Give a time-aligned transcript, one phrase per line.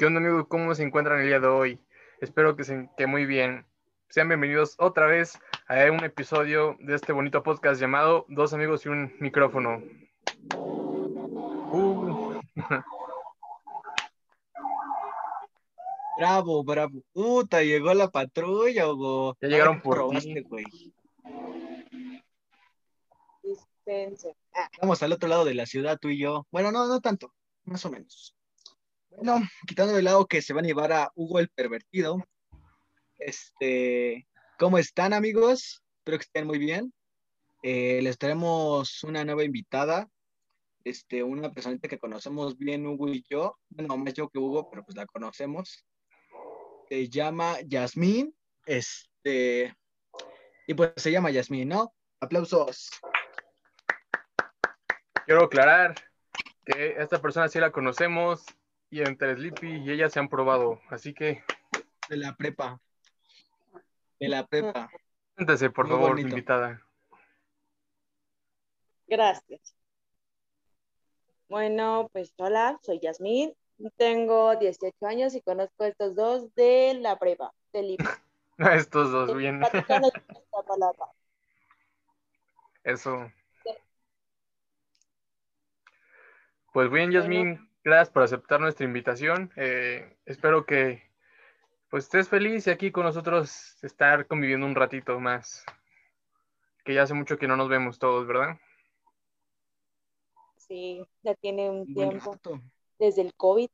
[0.00, 0.48] ¿Qué onda, amigo?
[0.48, 1.78] ¿Cómo se encuentran el día de hoy?
[2.22, 3.66] Espero que, se, que muy bien.
[4.08, 5.38] Sean bienvenidos otra vez
[5.68, 9.82] a un episodio de este bonito podcast llamado Dos amigos y un micrófono.
[11.70, 12.40] Uh.
[16.16, 17.02] Bravo, bravo.
[17.12, 19.36] Puta, llegó la patrulla, Hugo.
[19.42, 20.40] Ya llegaron por robaste, ti.
[20.48, 20.64] güey.
[24.54, 26.46] Ah, Estamos al otro lado de la ciudad, tú y yo.
[26.50, 28.34] Bueno, no, no tanto, más o menos.
[29.16, 32.24] Bueno, quitando de lado que se van a llevar a Hugo el pervertido.
[33.18, 34.26] Este,
[34.58, 35.82] ¿cómo están, amigos?
[35.98, 36.92] Espero que estén muy bien.
[37.62, 40.08] Eh, les traemos una nueva invitada.
[40.84, 43.58] Este, una personita que conocemos bien, Hugo y yo.
[43.68, 45.84] Bueno, más yo que Hugo, pero pues la conocemos.
[46.88, 48.34] Se llama Yasmín.
[48.64, 49.74] Este,
[50.66, 51.92] y pues se llama Yasmín, ¿no?
[52.20, 52.90] Aplausos.
[55.26, 55.94] Quiero aclarar
[56.64, 58.44] que esta persona sí la conocemos
[58.90, 60.80] y entre Sleepy y ella se han probado.
[60.90, 61.42] Así que,
[62.08, 62.80] De la prepa.
[64.18, 64.90] De la prepa.
[65.34, 66.28] cuéntese, por Muy favor, bonito.
[66.28, 66.82] invitada.
[69.06, 69.74] gracias.
[71.48, 73.54] Bueno, pues hola, soy Yasmín.
[73.96, 78.22] Tengo 18 años y conozco a estos dos de la prepa, del IPA.
[78.74, 79.60] Estos dos, bien.
[82.84, 83.30] Eso.
[86.72, 89.50] Pues bien, Yasmín, gracias por aceptar nuestra invitación.
[89.56, 91.08] Eh, espero que
[91.88, 95.64] pues estés feliz y aquí con nosotros estar conviviendo un ratito más.
[96.84, 98.56] Que ya hace mucho que no nos vemos todos, ¿verdad?
[100.56, 102.60] Sí, ya tiene un buen tiempo, rato.
[102.98, 103.68] desde el COVID.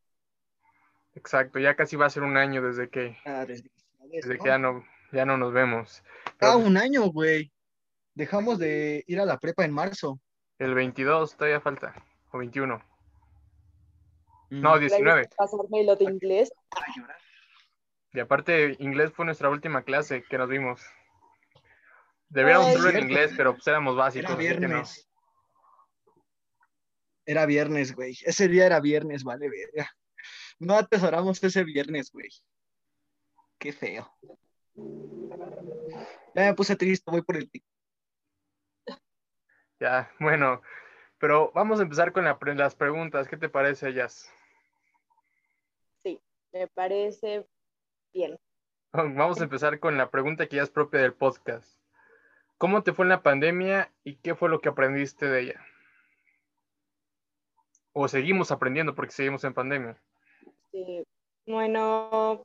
[1.14, 3.68] Exacto, ya casi va a ser un año desde que, Ah, desde
[4.36, 4.42] ¿no?
[4.42, 6.02] que ya no, ya no nos vemos.
[6.38, 7.52] Pero Ah, un año, güey.
[8.14, 10.18] Dejamos de ir a la prepa en marzo.
[10.58, 11.94] el 22 todavía falta,
[12.32, 12.82] o 21.
[14.50, 15.28] No, 19.
[15.36, 16.52] Pasarme lo de inglés.
[16.68, 17.16] Para llorar.
[18.12, 20.80] Y aparte, inglés fue nuestra última clase que nos vimos.
[22.28, 24.30] Deberíamos hacerlo en inglés, pero pues éramos básicos.
[24.30, 24.66] Era que no.
[24.68, 25.08] viernes.
[27.26, 28.16] Era viernes, güey.
[28.24, 29.90] Ese día era viernes, vale, verga.
[30.58, 32.28] No atesoramos ese viernes, güey.
[33.58, 34.10] Qué feo.
[36.34, 37.64] Ya me puse triste, voy por el tic.
[39.80, 40.62] Ya, bueno,
[41.18, 43.28] pero vamos a empezar con la pre- las preguntas.
[43.28, 44.30] ¿Qué te parece, Jazz?
[46.56, 47.46] Me parece
[48.14, 48.38] bien.
[48.92, 51.78] Vamos a empezar con la pregunta que ya es propia del podcast.
[52.56, 55.60] ¿Cómo te fue en la pandemia y qué fue lo que aprendiste de ella?
[57.92, 60.00] O seguimos aprendiendo porque seguimos en pandemia.
[60.72, 61.04] Sí,
[61.46, 62.42] bueno,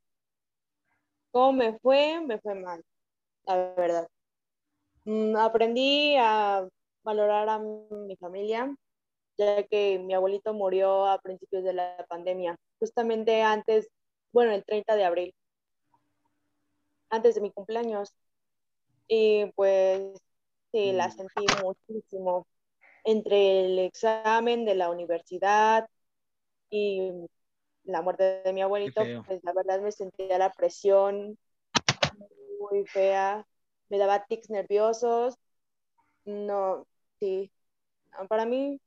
[1.32, 2.20] ¿cómo me fue?
[2.20, 2.84] Me fue mal,
[3.46, 4.10] la verdad.
[5.06, 6.68] Mm, aprendí a
[7.04, 8.76] valorar a mi familia,
[9.38, 13.88] ya que mi abuelito murió a principios de la pandemia, justamente antes,
[14.32, 15.36] bueno, el 30 de abril,
[17.10, 18.14] antes de mi cumpleaños.
[19.08, 20.02] Y pues
[20.72, 22.48] sí, la sentí muchísimo
[23.04, 25.88] entre el examen de la universidad
[26.70, 27.12] y
[27.84, 31.38] la muerte de mi abuelito, pues la verdad me sentía la presión
[32.60, 33.46] muy fea,
[33.90, 35.36] me daba tics nerviosos,
[36.26, 36.86] no,
[37.20, 37.52] sí,
[38.30, 38.80] para mí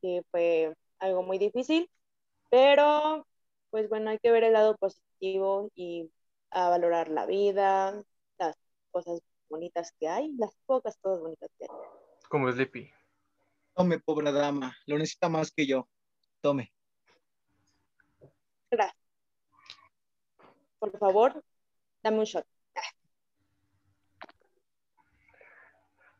[0.00, 1.90] sí fue algo muy difícil,
[2.50, 3.26] pero
[3.74, 6.08] pues bueno, hay que ver el lado positivo y
[6.50, 8.00] a valorar la vida,
[8.38, 8.56] las
[8.92, 11.76] cosas bonitas que hay, las pocas cosas bonitas que hay.
[12.28, 12.88] Como Sleepy.
[13.74, 14.76] Tome, pobre dama.
[14.86, 15.88] Lo necesita más que yo.
[16.40, 16.72] Tome.
[18.70, 18.96] Gracias.
[20.78, 21.44] Por favor,
[22.00, 22.46] dame un shot.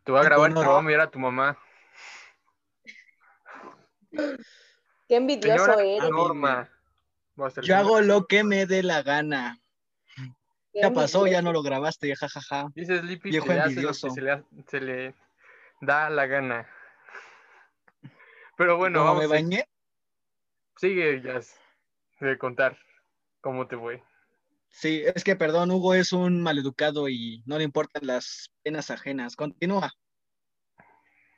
[0.02, 1.56] Te voy a grabar y te voy a enviar a tu mamá.
[4.10, 6.10] Qué envidioso Señora eres.
[6.10, 6.73] Norma.
[7.62, 9.58] Yo hago lo que me dé la gana.
[10.72, 12.66] Ya pasó, ya no lo grabaste, ya, jajaja.
[12.74, 14.10] Dice Sleepy Viejo que hace lo que envidioso.
[14.10, 15.14] se le, se le
[15.80, 16.68] da la gana.
[18.56, 19.64] Pero bueno, vamos me bañé,
[20.76, 21.56] sigue Jazz
[22.20, 22.76] de contar
[23.40, 24.02] cómo te fue.
[24.68, 29.34] sí, es que perdón, Hugo es un maleducado y no le importan las penas ajenas.
[29.36, 29.92] Continúa.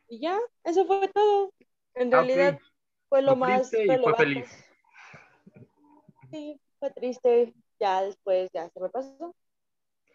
[0.08, 1.52] Y ya, eso fue todo.
[1.94, 2.58] En Ah, realidad
[3.08, 4.65] fue lo más y fue feliz.
[6.31, 7.55] Sí, fue triste.
[7.78, 9.34] Ya después ya se me pasó.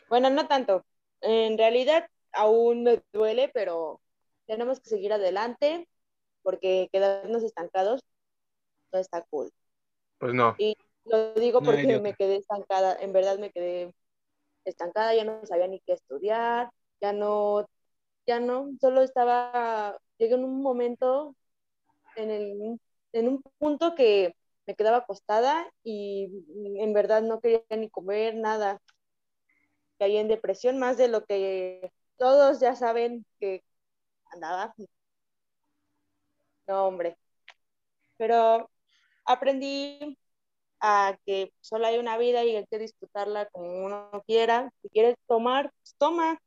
[0.10, 0.86] Bueno, no tanto.
[1.22, 4.02] En realidad aún me duele, pero
[4.48, 5.88] tenemos que seguir adelante
[6.44, 8.02] porque quedarnos estancados
[8.92, 9.52] no está cool.
[10.20, 10.56] Pues no.
[11.06, 12.04] Lo digo No, porque idiota.
[12.04, 13.94] me quedé estancada, en verdad me quedé
[14.66, 16.70] estancada, ya no sabía ni qué estudiar,
[17.02, 17.68] ya no,
[18.28, 21.36] ya no, solo estaba, llegué en un momento,
[22.16, 22.80] en, el,
[23.14, 24.36] en un punto que
[24.68, 26.30] me quedaba acostada y
[26.80, 28.82] en verdad no quería ni comer nada.
[30.00, 33.64] Caí en depresión más de lo que todos ya saben que
[34.32, 34.74] andaba.
[36.68, 37.18] No, hombre.
[38.18, 38.70] Pero
[39.26, 40.18] aprendí
[40.80, 44.72] a que solo hay una vida y hay que disfrutarla como uno quiera.
[44.82, 46.40] Si quieres tomar, pues toma.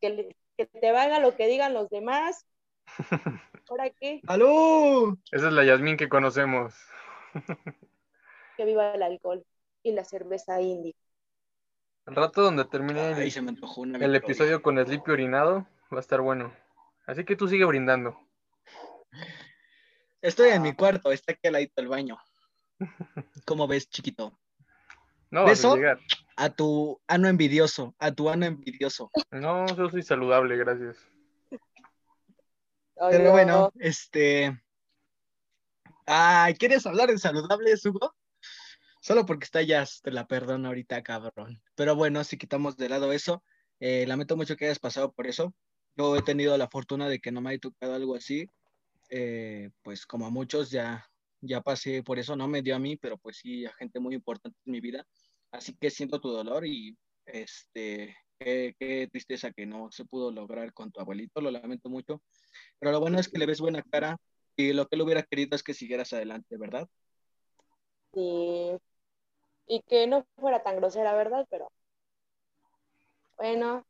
[0.00, 2.44] Que, que te valga lo que digan los demás.
[3.68, 4.20] ¿Ahora qué?
[4.26, 5.16] ¡Aló!
[5.30, 6.74] Esa es la Yasmín que conocemos.
[8.56, 9.44] Que viva el alcohol
[9.82, 10.94] y la cerveza india.
[12.06, 14.18] El rato donde termine el, se me antojó una el Victoria.
[14.18, 16.52] episodio con Sleepy orinado, va a estar bueno.
[17.06, 18.18] Así que tú sigue brindando.
[20.22, 22.18] Estoy en mi cuarto, está aquí al ladito del baño.
[23.44, 24.38] ¿Cómo ves, chiquito?
[25.30, 25.74] No a ¿Beso?
[25.76, 25.98] llegar.
[26.36, 29.10] A tu ano envidioso, a tu ano envidioso.
[29.30, 30.96] No, yo soy saludable, gracias.
[32.98, 33.30] Ay, Pero no.
[33.32, 34.60] bueno, este.
[36.08, 38.14] Ay, ¿quieres hablar de saludables, Hugo?
[39.00, 41.60] Solo porque está ya, te la perdono ahorita, cabrón.
[41.74, 43.42] Pero bueno, si quitamos de lado eso,
[43.80, 45.52] eh, lamento mucho que hayas pasado por eso.
[45.96, 48.48] Yo he tenido la fortuna de que no me haya tocado algo así.
[49.10, 51.04] Eh, pues como a muchos ya,
[51.40, 54.14] ya pasé por eso, no me dio a mí, pero pues sí a gente muy
[54.14, 55.04] importante en mi vida.
[55.50, 60.72] Así que siento tu dolor y este, qué, qué tristeza que no se pudo lograr
[60.72, 62.22] con tu abuelito, lo lamento mucho.
[62.78, 64.16] Pero lo bueno es que le ves buena cara
[64.56, 66.88] y lo que él hubiera querido es que siguieras adelante, ¿verdad?
[68.12, 68.78] Sí.
[69.68, 71.46] Y que no fuera tan grosera, ¿verdad?
[71.50, 71.70] Pero
[73.36, 73.84] bueno,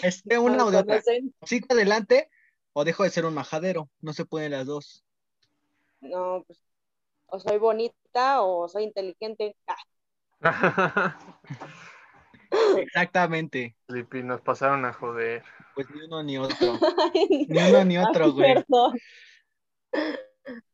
[0.00, 1.02] Este, una no o de otra.
[1.42, 2.30] ¿Sigo adelante
[2.72, 3.90] o dejo de ser un majadero?
[4.00, 5.04] No se pueden las dos.
[6.00, 6.62] No, pues
[7.28, 9.56] o soy bonita o soy inteligente.
[10.42, 11.16] Ah,
[12.74, 13.76] Exactamente.
[13.88, 15.42] Sleepy, nos pasaron a joder.
[15.74, 16.80] Pues ni uno ni otro.
[17.14, 18.54] ay, Ni uno ni otro, ay, güey.
[18.54, 19.00] perdón.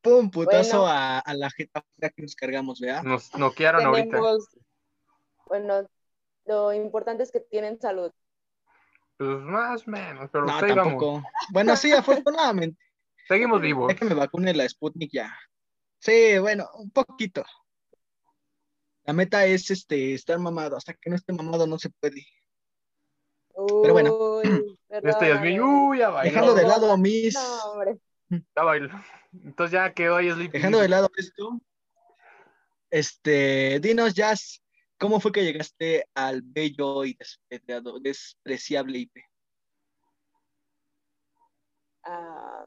[0.02, 0.92] Pum, putazo Bueno.
[0.92, 1.84] a, a la jeta
[2.14, 3.02] que nos cargamos, ¿verdad?
[3.02, 4.19] Nos noquearon ahorita.
[5.46, 5.88] Bueno,
[6.44, 8.12] lo importante es que tienen salud.
[9.16, 11.22] Pues más o menos, pero No, pues tampoco.
[11.50, 12.82] Bueno, sí, afortunadamente.
[13.28, 13.92] Seguimos vivos.
[13.92, 15.32] Ya que me vacune la Sputnik ya.
[15.98, 17.44] Sí, bueno, un poquito.
[19.04, 20.76] La meta es este estar mamado.
[20.76, 22.26] Hasta que no esté mamado no se puede.
[23.54, 24.14] Pero bueno.
[24.14, 26.30] Uy, Este uy, ya bailó.
[26.30, 27.34] Dejando de lado mis.
[27.34, 27.98] No, hombre.
[28.56, 28.88] Ya bailó.
[29.44, 30.52] Entonces ya quedó ahí Sleepy.
[30.52, 31.61] Dejando de lado esto.
[32.90, 34.62] Este, dinos, Jazz,
[34.99, 37.17] ¿cómo fue que llegaste al bello y
[38.02, 39.20] despreciable IP?
[42.05, 42.67] Ah,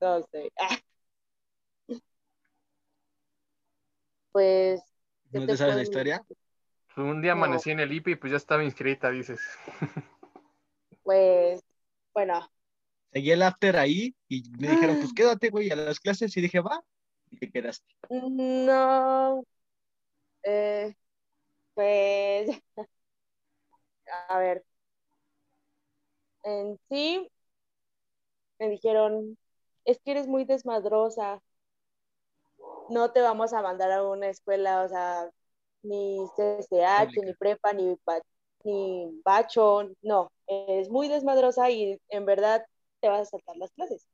[0.00, 0.50] no sé.
[0.58, 0.78] Ah.
[4.32, 4.80] Pues,
[5.32, 6.24] ¿qué ¿No te te sabes la historia?
[6.94, 7.44] Pues un día No.
[7.44, 9.40] amanecí en el IPI y pues ya estaba inscrita, dices.
[11.02, 11.60] Pues,
[12.14, 12.48] bueno,
[13.12, 16.36] Seguí el after ahí y me dijeron, pues quédate, güey, a las clases.
[16.36, 16.82] Y dije, va.
[17.30, 17.86] Y te quedaste.
[18.10, 19.44] no.
[20.42, 20.94] Eh,
[21.74, 22.50] pues,
[24.28, 24.64] a ver.
[26.44, 27.30] En sí,
[28.58, 29.36] me dijeron,
[29.84, 31.42] es que eres muy desmadrosa.
[32.90, 35.30] No te vamos a mandar a una escuela, o sea,
[35.82, 37.96] ni CCH, ni prepa, ni,
[38.64, 42.64] ni bacho, no, es muy desmadrosa y en verdad
[43.00, 44.06] te vas a saltar las clases.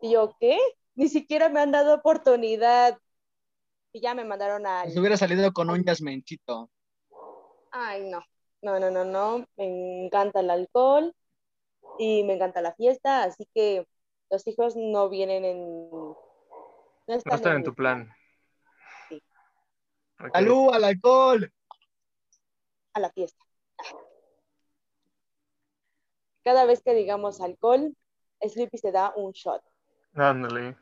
[0.00, 0.58] Y yo, ¿qué?
[0.94, 2.98] Ni siquiera me han dado oportunidad.
[3.92, 4.88] Y ya me mandaron a...
[4.88, 6.70] Si hubiera salido con un yasmencito.
[7.70, 8.22] Ay, no,
[8.62, 11.14] no, no, no, no, me encanta el alcohol
[11.98, 13.86] y me encanta la fiesta, así que
[14.30, 15.90] los hijos no vienen en...
[15.90, 16.16] No
[17.06, 18.12] están, No están en tu plan.
[19.08, 19.22] Sí.
[20.20, 20.34] Ok.
[20.34, 21.52] ¡Salud al alcohol!
[22.94, 23.44] a la fiesta.
[26.44, 27.94] Cada vez que digamos alcohol,
[28.40, 29.62] Sleepy se da un shot.
[30.14, 30.76] Ándale.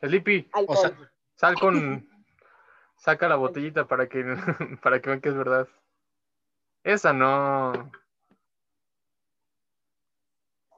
[0.00, 0.76] Sleepy, Alcohol.
[0.76, 2.08] O sea, sal con.
[2.96, 4.24] Saca la botellita para que,
[4.82, 5.68] para que vean que es verdad.
[6.82, 7.90] Esa no.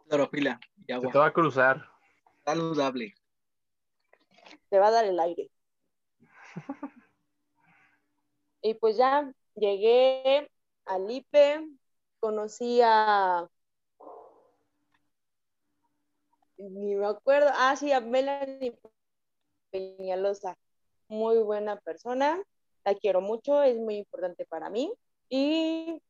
[0.08, 1.12] clorofila y Se te agua.
[1.14, 1.88] va a cruzar.
[2.44, 3.14] Saludable.
[4.68, 5.50] te va a dar el aire.
[8.62, 10.50] Y pues ya llegué
[10.86, 11.68] al IPE,
[12.18, 13.48] conocí a,
[16.58, 18.78] ni me acuerdo, ah, sí, a Melanie
[19.70, 20.56] Peñalosa,
[21.08, 22.42] muy buena persona,
[22.84, 24.92] la quiero mucho, es muy importante para mí.
[25.28, 26.00] Y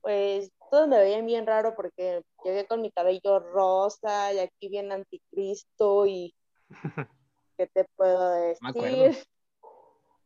[0.00, 4.92] pues todos me veían bien raro porque llegué con mi cabello rosa y aquí bien
[4.92, 6.34] anticristo y
[7.58, 8.30] ¿qué te puedo
[8.60, 9.26] Me decir?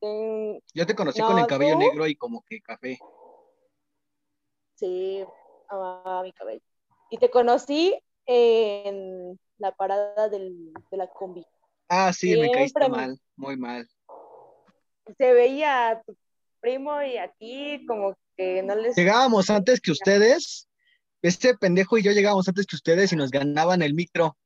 [0.00, 1.78] Mm, Yo te conocí No, con el cabello ¿tú?
[1.78, 2.98] negro y como que café.
[4.74, 5.24] Sí,
[5.68, 6.60] amaba mi cabello.
[7.10, 11.44] Y te conocí en la parada del- de la combi.
[11.88, 13.88] Ah, sí, me caíste mal, muy mal.
[15.18, 16.16] Se veía a tu
[16.60, 18.96] primo y a ti como que no les...
[18.96, 20.68] Llegábamos antes que ustedes.
[21.22, 24.36] Este pendejo y yo llegábamos antes que ustedes y nos ganaban el micro.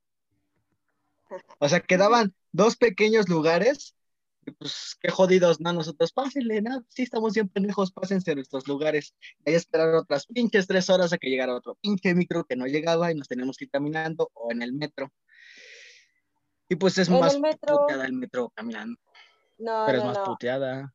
[1.58, 3.94] O sea, quedaban dos pequeños lugares.
[4.52, 5.72] Pues qué jodidos, ¿no?
[5.72, 6.82] Nosotros, pásenle, ¿no?
[6.88, 9.14] Sí, estamos bien pendejos, pásense a nuestros lugares.
[9.44, 12.66] Y ahí esperar otras pinches tres horas a que llegara otro pinche micro que no
[12.66, 15.10] llegaba y nos teníamos que ir caminando o en el metro.
[16.68, 17.76] Y pues es En más el metro.
[17.78, 18.98] puteada el metro caminando,
[19.58, 20.24] No, pero es no, más no.
[20.24, 20.94] puteada.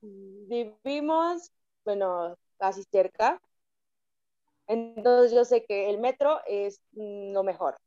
[0.00, 1.50] Vivimos,
[1.84, 3.40] bueno, casi cerca.
[4.66, 7.78] Entonces yo sé que el metro es lo mejor.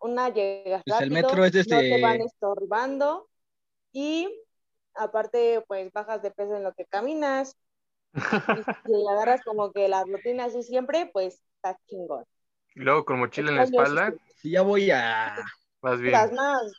[0.00, 3.28] Una llegas Pues el rápido, metro es no te desde- van estorbando
[3.92, 4.28] y
[4.94, 7.56] aparte pues bajas de peso en lo que caminas
[8.14, 8.14] y
[8.86, 12.24] si agarras como que la rutina así siempre, pues está chingón.
[12.74, 15.36] Y luego con mochila en la espalda, Si ya voy a
[15.80, 16.12] vas bien.
[16.12, 16.72] Las más,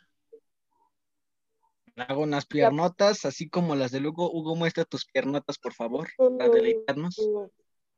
[1.96, 4.30] Hago unas piernotas, así como las de Hugo.
[4.32, 7.16] Hugo, muestra tus piernotas, por favor, para deleitarnos.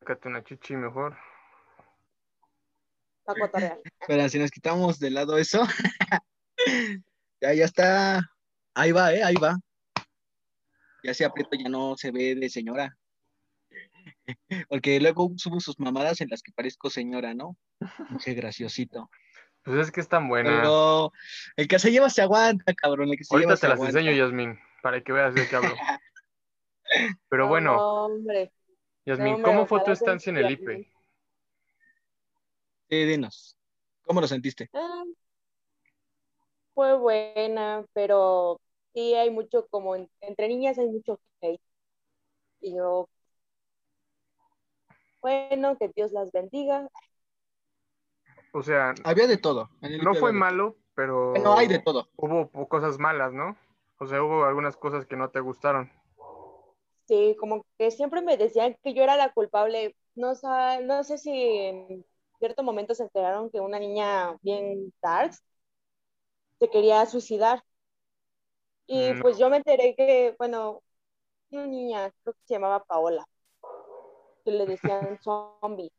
[0.00, 1.16] Sácate una chichi mejor.
[3.25, 3.81] para cotorrear.
[4.09, 5.62] Pero si nos quitamos de lado eso,
[7.40, 8.32] ya, ya está.
[8.75, 9.23] Ahí va, ¿eh?
[9.23, 9.59] Ahí va.
[11.05, 12.97] Ya se aprieto, ya no se ve de señora.
[14.69, 17.57] Porque luego subo sus mamadas en las que parezco señora, ¿no?
[18.25, 19.11] Qué graciosito.
[19.64, 20.50] Pues es que es tan buena.
[20.50, 21.12] Pero
[21.57, 23.11] el que se lleva se aguanta, cabrón.
[23.11, 23.99] El que se Ahorita lleva te se las aguanta.
[23.99, 25.75] enseño, Yasmin, para que veas de qué hablo.
[27.29, 28.52] Pero No, bueno, hombre.
[29.07, 30.50] Yasmin, ¿cómo fue tu estancia en el.
[30.50, 30.93] IPE?
[32.91, 33.57] Sí, dinos.
[34.02, 34.69] ¿Cómo lo sentiste?
[34.75, 35.05] Ah,
[36.75, 38.61] fue buena, pero
[38.95, 41.61] sí hay mucho, como en- entre niñas hay mucho hate.
[42.61, 43.09] Y yo,
[45.23, 46.88] bueno, que Dios las bendiga.
[48.52, 49.71] O sea, Había de todo.
[49.81, 51.33] En el no fue malo, pero.
[51.35, 52.09] Bueno, hay de todo.
[52.17, 53.57] hubo cosas malas, ¿no?
[53.99, 55.91] O sea, hubo algunas cosas que no te gustaron.
[57.07, 59.97] Sí, como que siempre me decían que yo era la culpable.
[60.14, 60.33] No,
[60.83, 62.05] no sé si en
[62.38, 65.43] cierto momento se enteraron que una niña bien darks
[66.62, 67.62] se quería suicidar.
[68.87, 69.23] Y No.
[69.23, 70.83] pues yo me enteré que, bueno,
[71.50, 73.26] una niña, creo que se llamaba Paola,
[74.45, 75.90] que le decían zombie.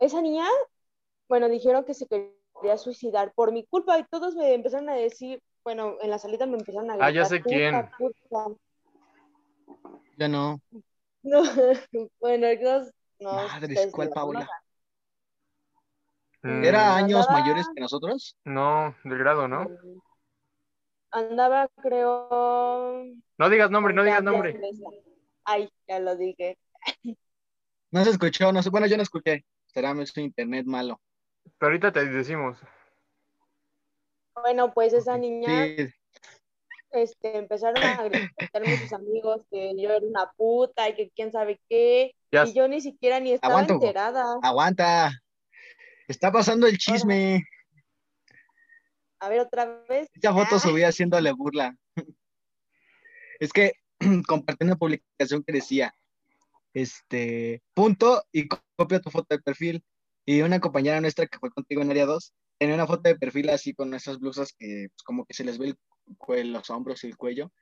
[0.00, 0.46] Esa niña,
[1.28, 5.40] bueno, dijeron que se quería suicidar por mi culpa y todos me empezaron a decir,
[5.64, 7.88] bueno, en la salida me empezaron a Ah, ya gritar, sé "Puta, quién".
[7.98, 8.56] puta".
[10.16, 10.60] Ya no.
[11.24, 11.42] No,
[12.20, 12.90] bueno, no,
[13.20, 14.18] no ustedes ¿cuál la Paula?
[14.18, 14.61] conozcan.
[14.61, 14.61] Mm,
[16.42, 18.36] ¿Era Mm, años andaba- mayores que nosotros?
[18.44, 19.64] No, del grado, ¿no?
[19.64, 20.00] Mm,
[21.10, 23.04] Andaba, creo.
[23.38, 24.58] No digas nombre, no digas nombre.
[25.44, 26.56] Ay, ya lo dije.
[27.90, 28.70] No se escuchó, no sé.
[28.70, 29.44] Bueno, yo no escuché.
[29.66, 31.00] Será su internet malo.
[31.58, 32.58] Pero ahorita te decimos.
[34.34, 35.88] Bueno, pues esa niña Sí,
[36.92, 41.60] este, empezaron a gritarme sus amigos que yo era una puta y que quién sabe
[41.68, 42.14] qué.
[42.32, 43.84] Ya, Y yo ni siquiera ni estaba Aguanta, Hugo.
[43.84, 44.38] enterada.
[44.42, 45.10] aguanta.
[46.08, 47.44] Está pasando el chisme.
[49.20, 50.08] A ver, otra vez.
[50.14, 51.76] Esa foto subí haciéndole burla.
[53.38, 53.72] Es que
[54.26, 55.94] compartí una publicación que decía,
[56.74, 59.84] este, punto y co- copia tu foto de perfil.
[60.24, 63.50] Y una compañera nuestra que fue contigo en área 2, tenía una foto de perfil
[63.50, 65.74] así con esas blusas que pues, como que se les ve
[66.28, 67.52] el los hombros y el cuello.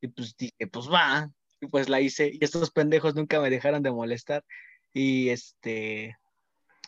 [0.00, 1.30] Y pues dije, pues va.
[1.60, 2.30] Y pues la hice.
[2.32, 4.44] Y estos pendejos nunca me dejaron de molestar.
[4.92, 6.16] Y este,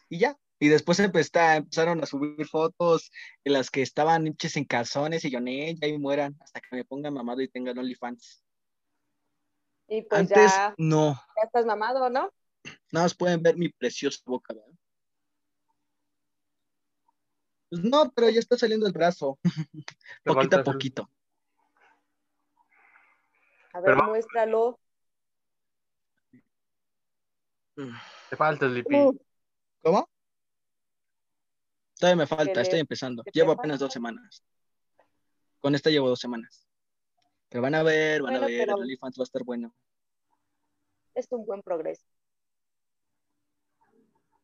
[0.09, 0.37] y ya.
[0.59, 3.11] Y después empezá- empezaron a subir fotos
[3.45, 6.75] en las que estaban hinches en calzones y yo, "Nee, ya y mueran hasta que
[6.77, 8.43] me pongan mamado y tengan OnlyFans.
[9.89, 11.13] Y pues Antes, ya, no.
[11.37, 12.33] ya estás mamado, ¿no?
[12.91, 14.73] Nada más pueden ver mi preciosa boca, ¿verdad?
[17.69, 19.39] Pues no, pero ya está saliendo el brazo,
[20.25, 21.11] poquito a poquito.
[23.73, 24.81] A ver, Pero- muéstralo.
[28.31, 28.95] Te falta, Lipi.
[28.95, 29.19] Uh,
[29.83, 30.09] ¿Cómo?
[31.99, 33.23] Todavía me falta, estoy empezando.
[33.33, 34.43] Llevo apenas dos semanas.
[35.61, 36.67] Con esta llevo dos semanas.
[37.49, 39.75] Pero van a ver, van Bueno, a ver, el OnlyFans va a estar bueno.
[41.15, 42.05] es un buen progreso.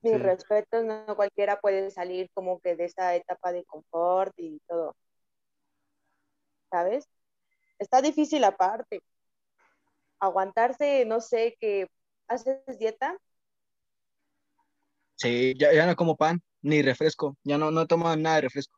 [0.00, 0.18] Mis Sí.
[0.18, 4.96] respetos, no cualquiera puede salir como que de esta etapa de confort y todo.
[6.70, 7.06] ¿Sabes?
[7.78, 9.02] Está difícil aparte.
[10.18, 11.88] Aguantarse, no sé, que
[12.26, 13.18] haces dieta.
[15.22, 17.36] Sí, ya, ya no como pan, ni refresco.
[17.44, 18.76] Ya no, no tomo nada de refresco.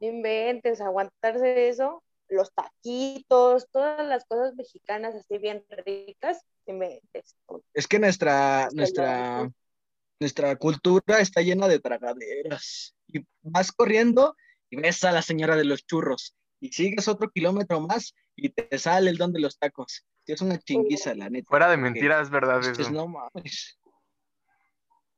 [0.00, 7.36] Inventes, aguantarse eso, los taquitos, todas las cosas mexicanas así bien ricas, inventes.
[7.72, 9.52] Es que nuestra, Hasta nuestra, yo.
[10.18, 12.96] nuestra cultura está llena de tragaderas.
[13.06, 14.34] Y vas corriendo
[14.70, 16.34] y ves a la señora de los churros.
[16.58, 20.04] y sigues otro kilómetro más y te sale el don de los tacos.
[20.26, 21.48] Es una chinguiza, la neta.
[21.48, 22.90] Fuera de mentiras, es verdad eso.
[22.90, 23.78] no mames.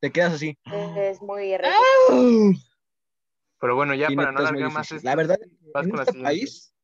[0.05, 0.55] Te quedas así.
[0.97, 1.67] Es muy rico.
[2.11, 2.53] ¡Au!
[3.59, 5.39] Pero bueno, ya Sí, para no alargar más esto, La verdad,
[5.73, 6.75] vas en la este país,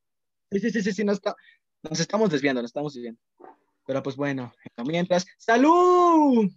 [0.50, 1.36] sí, sí, sí, sí, sí, no está-
[1.84, 3.20] nos estamos desviando, nos estamos desviando.
[3.86, 4.52] Pero pues bueno,
[4.84, 6.50] mientras, ¡salud!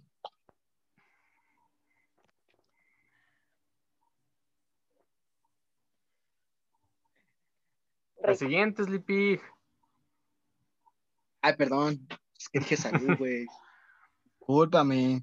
[8.24, 9.38] La siguiente, Sleepy.
[11.42, 13.46] Ay, perdón, es que dije salud, güey.
[14.40, 15.22] Discúlpame.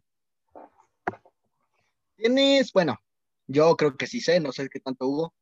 [2.15, 2.97] Tienes, bueno,
[3.47, 5.33] yo creo que sí sé, no sé qué tanto hubo.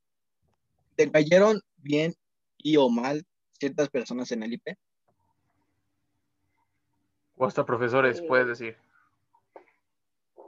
[0.95, 2.13] ¿Te cayeron bien
[2.57, 3.25] y o mal
[3.59, 4.77] ciertas personas en el IP?
[7.37, 8.77] O hasta profesores, puedes decir.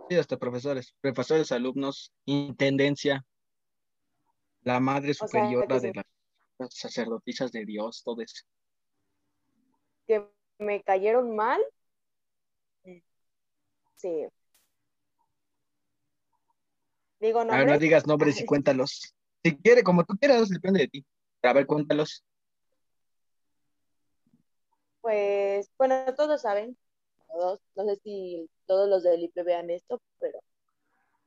[0.10, 3.26] Sí, hasta profesores, profesores, alumnos, intendencia,
[4.64, 6.00] la madre superiora de sí.
[6.60, 8.46] las sacerdotisas de Dios, todo eso.
[10.08, 10.26] Que
[10.60, 11.62] me cayeron mal.
[13.96, 14.28] Sí.
[17.24, 17.80] Digo, A ver, no nombres.
[17.80, 19.14] digas nombres y cuéntalos.
[19.44, 21.06] Si quiere, como tú quieras, depende de ti.
[21.42, 22.24] Pero a ver, cuéntalos.
[25.02, 26.78] Pues, bueno, todos saben,
[27.30, 30.40] todos, no sé si todos los del IPE vean esto, pero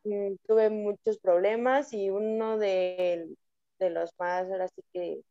[0.05, 3.37] mm, tuve muchos problemas y uno de,
[3.81, 5.23] de los más, ahora sí que,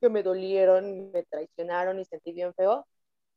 [0.00, 2.86] que me dolieron, me traicionaron y sentí bien feo,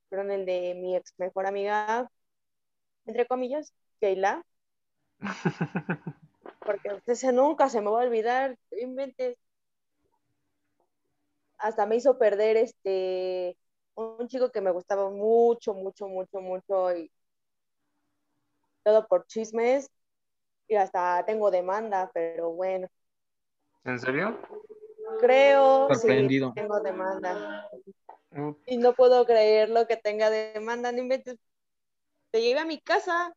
[0.09, 2.09] fueron el de mi ex mejor amiga,
[3.05, 4.43] entre comillas, Keila,
[6.59, 9.37] porque ese nunca se me va a olvidar, inventes.
[11.57, 13.57] Hasta me hizo perder este
[13.95, 17.11] un chico que me gustaba mucho, mucho, mucho, mucho y
[18.83, 19.89] todo por chismes
[20.67, 22.87] y hasta tengo demanda, pero bueno,
[23.83, 24.37] ¿En serio?
[25.19, 26.07] creo sí
[26.53, 27.69] tengo demanda
[28.65, 31.37] y no puedo creer lo que tenga demanda, no inventes.
[32.31, 33.33] Te llevé a mi casa,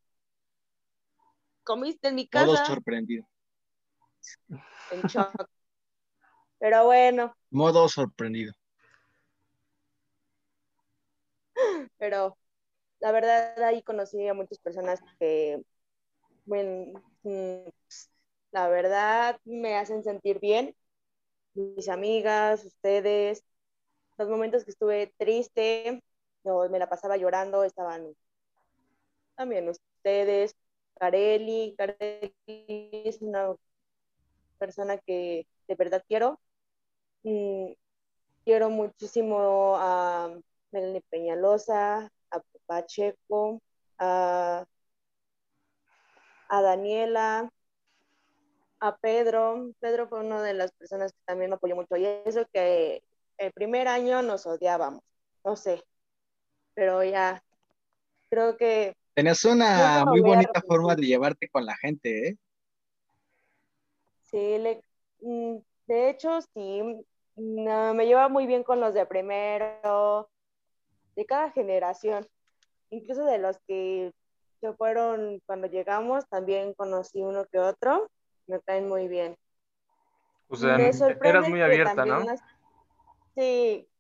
[1.64, 3.25] comiste en mi Modo casa, sorprendido.
[4.90, 5.48] en shock.
[6.59, 8.53] Pero bueno, Modo sorprendido.
[11.98, 12.37] pero
[13.01, 15.62] la verdad ahí conocí a muchas personas que,
[16.46, 17.68] bueno, mm,
[18.53, 20.77] la verdad me hacen sentir bien.
[21.55, 23.44] Mis amigas, ustedes,
[24.18, 26.03] los momentos que estuve triste,
[26.44, 28.14] o me la pasaba llorando, estaban
[29.37, 30.55] también ustedes.
[31.02, 33.56] Carelli, Carelli es una
[34.58, 36.38] persona que de verdad quiero.
[37.24, 37.72] Mm,
[38.44, 40.30] quiero muchísimo a
[40.70, 43.60] Melanie Peñalosa, a Pacheco,
[43.98, 44.64] a,
[46.48, 47.50] a Daniela,
[48.78, 49.72] a Pedro.
[49.80, 51.96] Pedro fue una de las personas que también me apoyó mucho.
[51.96, 53.02] Y eso que
[53.38, 55.02] el primer año nos odiábamos,
[55.44, 55.82] no sé,
[56.74, 57.42] pero ya
[58.30, 60.68] creo que Tenías una muy bonita repetir.
[60.68, 62.37] forma de llevarte con la gente, ¿eh?
[64.22, 64.83] Sí, le,
[65.20, 66.83] mm, de hecho, sí,
[67.37, 70.29] no, me lleva muy bien con los de primero,
[71.16, 72.27] de cada generación,
[72.90, 74.12] incluso de los que
[74.61, 78.11] se fueron cuando llegamos, también conocí uno que otro,
[78.46, 79.37] me caen muy bien.
[80.48, 82.25] o sea, Me sorprende eras muy que abierta, también ¿no?
[82.27, 82.42] las-
[83.35, 83.91] Sí, mm,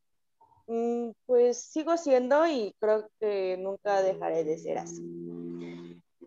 [1.26, 5.02] pues sigo siendo y creo que nunca dejaré de ser así.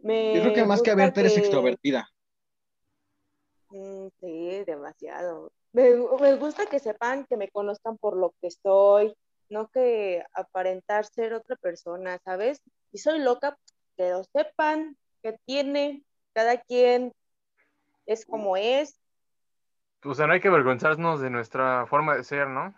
[0.01, 2.07] Me Yo creo que más que abierta eres que- extrovertida.
[3.69, 5.51] Mm, sí, demasiado.
[5.73, 5.89] Me,
[6.21, 9.15] me gusta que sepan, que me conozcan por lo que soy,
[9.49, 12.61] no que aparentar ser otra persona, ¿sabes?
[12.91, 13.57] Si soy loca,
[13.97, 17.13] que lo sepan, que tiene, cada quien
[18.05, 18.99] es como es.
[20.03, 22.75] O sea, no hay que avergonzarnos de nuestra forma de ser, ¿no?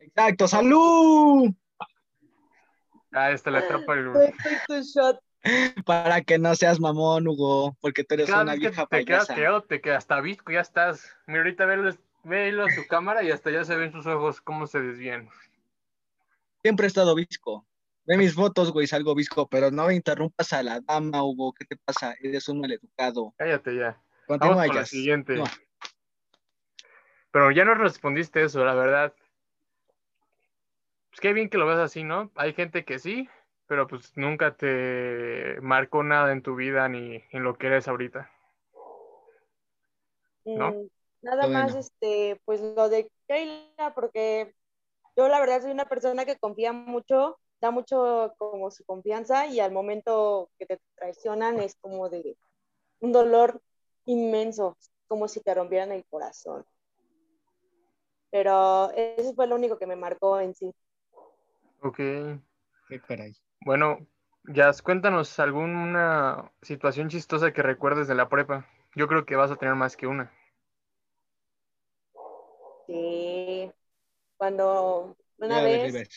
[0.00, 1.50] Exacto, salud.
[3.12, 3.94] Ah, esta la etapa.
[3.94, 4.12] el-.
[5.84, 9.04] Para que no seas mamón, Hugo, porque tú eres Cada una vez que vieja te
[9.04, 9.34] quedas payasa.
[9.34, 11.16] quedado, te quedas hasta visco, ya estás.
[11.26, 14.66] Mira, ahorita velo, velo a su cámara y hasta ya se ven sus ojos cómo
[14.66, 15.28] se desvían.
[16.62, 17.66] Siempre he estado visco.
[18.04, 21.52] Ve mis fotos, güey, salgo visco, pero no interrumpas a la dama, Hugo.
[21.52, 22.14] ¿Qué te pasa?
[22.20, 23.34] Eres un maleducado.
[23.36, 24.00] Cállate ya.
[24.26, 25.42] Continúa, Vamos con la siguiente.
[27.30, 29.14] Pero ya no respondiste eso, la verdad.
[31.10, 32.30] Pues qué bien que lo ves así, ¿no?
[32.36, 33.28] Hay gente que sí,
[33.66, 38.30] pero pues nunca te marcó nada en tu vida ni en lo que eres ahorita.
[40.54, 40.72] ¿No?
[40.72, 40.86] Mm,
[41.22, 44.54] Nada Qué más, este, pues lo de Keila, porque
[45.16, 49.60] yo la verdad soy una persona que confía mucho, da mucho como su confianza y
[49.60, 52.36] al momento que te traicionan es como de
[53.00, 53.62] un dolor
[54.06, 54.76] inmenso,
[55.08, 56.64] como si te rompieran el corazón.
[58.30, 60.72] Pero eso fue lo único que me marcó en sí.
[61.80, 61.96] Ok.
[61.96, 63.34] Qué caray.
[63.64, 63.98] Bueno,
[64.44, 68.66] Jazz, cuéntanos alguna situación chistosa que recuerdes de la prepa.
[68.94, 70.32] Yo creo que vas a tener más que una.
[72.86, 73.70] Sí.
[74.38, 76.08] Cuando una vez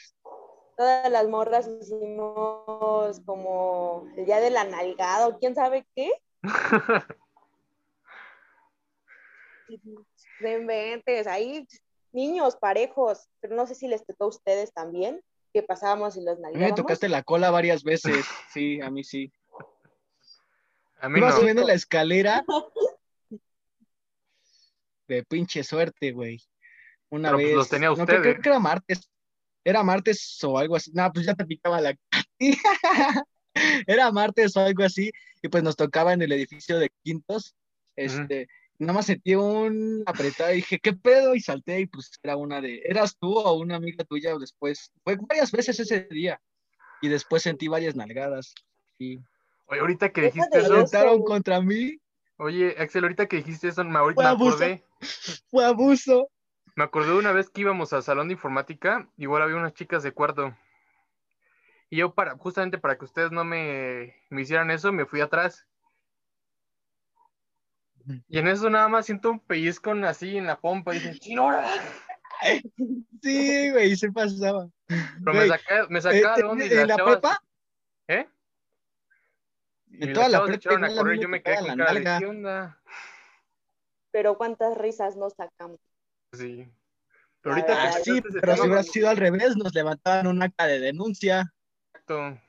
[0.77, 6.11] todas las morras hicimos como el día de la nalgada o quién sabe qué.
[10.39, 11.67] De inventes, ahí
[12.11, 15.21] niños parejos, pero no sé si les tocó a ustedes también,
[15.53, 16.75] que pasábamos y los mí me nalgábamos.
[16.75, 18.25] tocaste la cola varias veces.
[18.53, 19.31] Sí, a mí sí.
[20.99, 21.37] A mí Iba no.
[21.37, 22.43] subiendo la escalera.
[25.07, 26.41] De pinche suerte, güey.
[27.09, 27.55] Una Pero, pues, vez.
[27.55, 29.09] los tenía no, usted, creo, creo que era martes.
[29.63, 30.91] Era martes o algo así.
[30.93, 31.95] No, pues ya te picaba la.
[33.87, 35.11] era martes o algo así.
[35.41, 37.55] Y pues nos tocaba en el edificio de Quintos.
[37.95, 38.47] Este.
[38.81, 41.35] Nada más sentí un apretado y dije, ¿qué pedo?
[41.35, 44.91] Y salté y pues era una de, ¿eras tú o una amiga tuya después?
[45.03, 46.41] Fue varias veces ese día.
[46.99, 48.55] Y después sentí varias nalgadas.
[48.97, 49.19] Y
[49.67, 51.99] Oye, ahorita que dijiste eso, atentaron contra mí.
[52.37, 54.55] oye, Axel, ahorita que dijiste eso, me, ahorita Fue me abuso.
[54.55, 54.83] acordé.
[55.51, 56.29] Fue abuso.
[56.75, 60.01] Me acordé de una vez que íbamos al salón de informática, igual había unas chicas
[60.01, 60.57] de cuarto.
[61.91, 65.67] Y yo para, justamente para que ustedes no me, me hicieran eso, me fui atrás.
[68.27, 71.65] Y en eso nada más siento un pellizco así en la pompa y dije, ¡Chinora!
[73.21, 74.67] Sí, güey, se pasaba.
[74.87, 77.11] Pero me Güey, saca, me eh, sacaba de en- onda y en las la chavas-
[77.19, 77.43] prepa,
[78.07, 78.27] ¿Eh?
[79.91, 81.75] Y En las toda la prepa echaron a correr, me yo me quedé con la
[81.75, 82.19] cara de nalga.
[82.19, 82.81] ¿qué onda?
[84.11, 85.79] Pero cuántas risas nos sacamos.
[86.33, 86.67] Sí.
[87.41, 88.01] Pero La ahorita que verdad.
[88.03, 91.53] Sí, pero si hubiera sido al revés, nos levantaban un acta de denuncia.
[91.93, 92.39] exacto.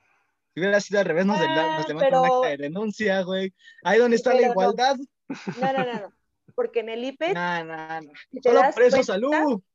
[0.54, 3.22] Si hubiera sido al revés, nos, de- Ah, nos levantan un pero- acta de denuncia,
[3.22, 3.54] güey.
[3.84, 4.52] Ahí donde está la pero no.
[4.52, 4.96] igualdad.
[4.96, 5.04] No,
[5.54, 6.14] no, no, no.
[6.54, 8.12] Porque en el IPE, No, no, no.
[8.42, 9.62] Solo por eso, salud.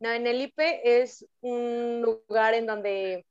[0.00, 3.26] No, en el IPE es un lugar en donde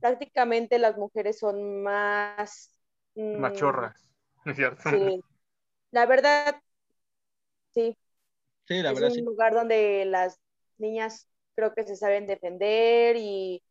[0.00, 2.72] prácticamente las mujeres son más...
[3.16, 4.08] mm, Machorras.
[4.44, 4.90] ¿No es cierto?
[4.90, 5.24] Sí.
[5.92, 6.62] La verdad,
[7.74, 7.96] sí,
[8.66, 9.24] Sí, la es verdad, un sí.
[9.24, 10.40] lugar donde las
[10.78, 13.62] niñas creo que se saben defender y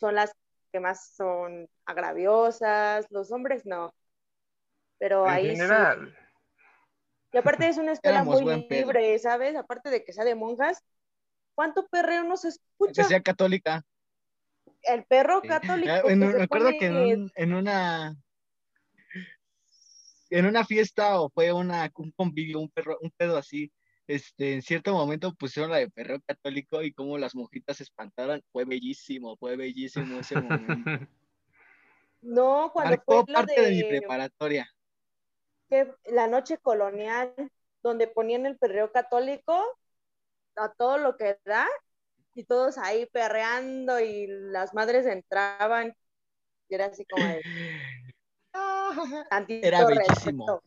[0.00, 0.32] son las
[0.72, 3.94] que más son agraviosas, los hombres no.
[4.98, 5.52] Pero En ahí sí.
[5.52, 6.14] general,
[7.32, 9.54] Y aparte es una escuela Éramos muy libre, ¿sabes?
[9.56, 10.82] Aparte de que sea de monjas,
[11.54, 13.04] ¿cuánto perreo no se Que escucha?
[13.04, 13.82] sea católica.
[14.82, 15.48] El perro Sí.
[15.48, 15.92] católico.
[16.06, 18.16] Que en- se me acuerdo que en, pone- un- en una
[20.30, 23.72] en una fiesta o fue una, un convivio, un perro, un pedo así,
[24.06, 28.42] este, en cierto momento pusieron la de perro católico y como las monjitas se espantaron,
[28.52, 30.90] fue bellísimo, fue bellísimo ese momento.
[32.20, 34.68] No, cuando Marcó fue parte de mi preparatoria.
[35.68, 37.34] Que la noche colonial,
[37.82, 39.62] donde ponían el perreo católico
[40.56, 41.66] a todo lo que da,
[42.34, 45.94] y todos ahí perreando y las madres entraban.
[46.68, 47.42] Y era así como de
[49.30, 50.46] tantito Era bellísimo.
[50.46, 50.62] respeto.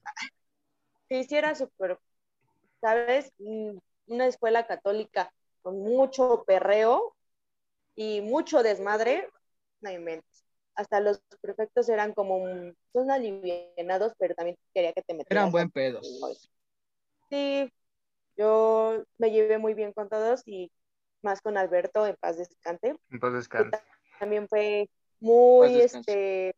[1.09, 1.99] Sí, sí, era súper,
[2.81, 3.33] ¿sabes?
[4.07, 7.15] Una escuela católica con mucho perreo
[7.95, 9.29] y mucho desmadre,
[9.81, 10.40] no inventes.
[10.75, 15.29] Hasta los prefectos eran como, un- son alivianados, pero también quería que te metieras.
[15.43, 16.07] Eran buen pedos.
[17.29, 17.71] Sí,
[18.37, 20.71] yo me llevé muy bien con todos y
[21.23, 22.95] más con Alberto, en paz descanse.
[23.11, 23.79] en paz descanse.
[24.19, 26.53] También fue muy, este,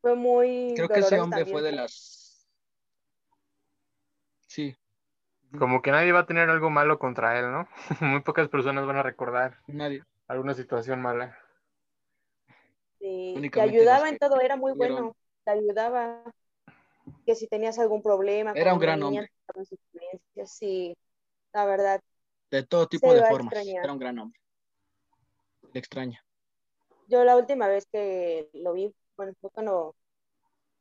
[0.00, 1.46] fue muy Creo que ese hombre también.
[1.46, 2.46] fue de las...
[4.46, 4.76] Sí,
[5.58, 7.68] Como que nadie va a tener algo malo contra él, ¿no?
[8.00, 10.04] Muy pocas personas van a recordar nadie.
[10.28, 11.38] alguna situación mala.
[13.02, 16.22] Sí, te ayudaba en todo, era muy tuvieron- bueno, te ayudaba.
[17.26, 20.46] Que si tenías algún problema, Era un gran niña, hombre.
[20.46, 20.96] sí,
[21.52, 22.00] la verdad.
[22.50, 23.54] De todo tipo Se de formas.
[23.66, 24.38] Era un gran hombre.
[25.72, 26.24] Le extraña.
[27.08, 29.94] Yo la última vez que lo vi, bueno, fue cuando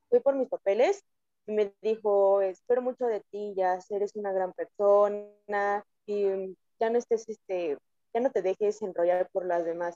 [0.10, 1.04] fui por mis papeles
[1.48, 6.98] y me dijo, espero mucho de ti, ya eres una gran persona y ya no
[6.98, 7.78] estés, este,
[8.14, 9.96] ya no te dejes enrollar por las demás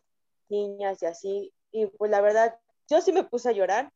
[0.50, 1.54] niñas y así.
[1.76, 2.58] Y pues la verdad,
[2.88, 3.92] yo sí me puse a llorar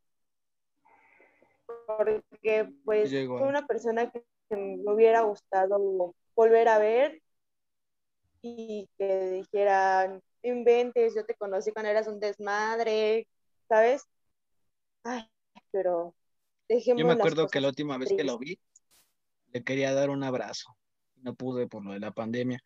[1.87, 7.21] porque pues fue una persona que me hubiera gustado volver a ver
[8.41, 13.29] y que dijeran, inventes, yo te conocí cuando eras un desmadre,
[13.69, 14.03] ¿sabes?
[15.03, 15.29] Ay,
[15.71, 16.13] pero
[16.67, 18.59] dejemos Yo me acuerdo que la última vez que lo vi,
[19.53, 20.75] le quería dar un abrazo.
[21.21, 22.61] No pude por lo de la pandemia.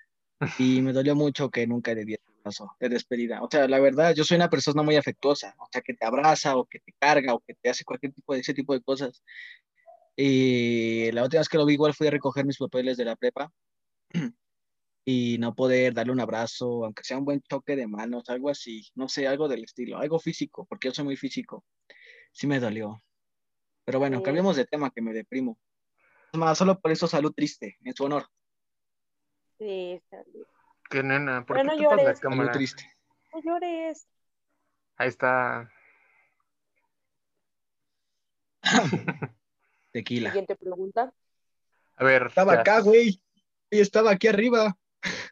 [0.57, 3.41] Y me dolió mucho que nunca le di el abrazo de despedida.
[3.41, 5.55] O sea, la verdad, yo soy una persona muy afectuosa.
[5.59, 8.33] O sea, que te abraza o que te carga o que te hace cualquier tipo
[8.33, 9.23] de ese tipo de cosas.
[10.15, 13.15] Y la última vez que lo vi, igual fui a recoger mis papeles de la
[13.15, 13.51] prepa.
[15.05, 18.87] y no poder darle un abrazo, aunque sea un buen choque de manos, algo así,
[18.95, 21.65] no sé, algo del estilo, algo físico, porque yo soy muy físico.
[22.31, 23.03] Sí me dolió.
[23.85, 24.23] Pero bueno, Sí.
[24.23, 25.59] cambiemos de tema que me deprimo.
[26.33, 28.27] Más, solo por eso salud triste, en su honor.
[29.59, 30.45] Sí, salud.
[30.93, 32.19] Qué nena, ¿por Pero qué no tapas la llores.
[32.19, 32.51] Salud cámara?
[32.51, 32.93] triste.
[33.33, 34.07] No llores.
[34.97, 35.71] Ahí está.
[39.91, 40.29] Tequila.
[40.29, 41.11] Siguiente pregunta.
[41.95, 43.19] A ver, Estaba Jazz, acá, güey.
[43.71, 44.77] Y estaba aquí arriba.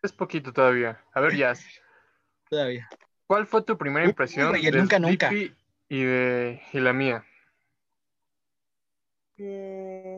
[0.01, 0.99] es poquito todavía.
[1.13, 1.63] A ver, Jazz,
[2.49, 2.89] Todavía.
[3.27, 5.31] ¿cuál fue tu primera impresión de nunca,
[5.89, 7.23] y de y la mía?
[9.37, 10.17] Mm,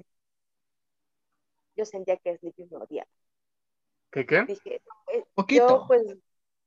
[1.76, 3.10] yo sentía que Sleepy me odiaba.
[4.14, 4.48] ¿Qué qué?
[4.48, 4.82] Dije,
[5.14, 5.68] eh, Poquito.
[5.68, 6.04] yo pues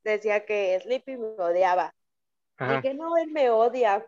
[0.04, 1.94] decía que Sleepy me odiaba.
[2.59, 2.82] Ajá.
[2.82, 4.06] Dije, no, él me odia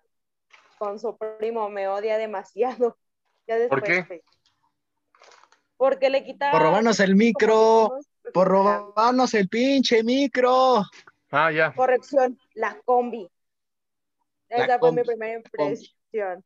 [0.79, 2.97] con su primo, me odia demasiado.
[3.49, 4.07] Ya después, qué?
[4.07, 4.23] pues,
[5.77, 6.53] porque le quitaba.
[6.53, 7.91] Por robarnos el micro.
[8.33, 10.85] Por robarnos el pinche micro.
[11.31, 11.73] Ah, ya.
[11.75, 13.27] Corrección, la combi.
[14.57, 15.89] La Esa fue mi combi, primera combi.
[16.13, 16.45] impresión.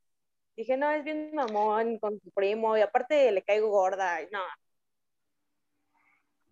[0.57, 4.22] Dije, no, es bien mamón con su primo, y aparte le caigo gorda.
[4.22, 4.40] y No,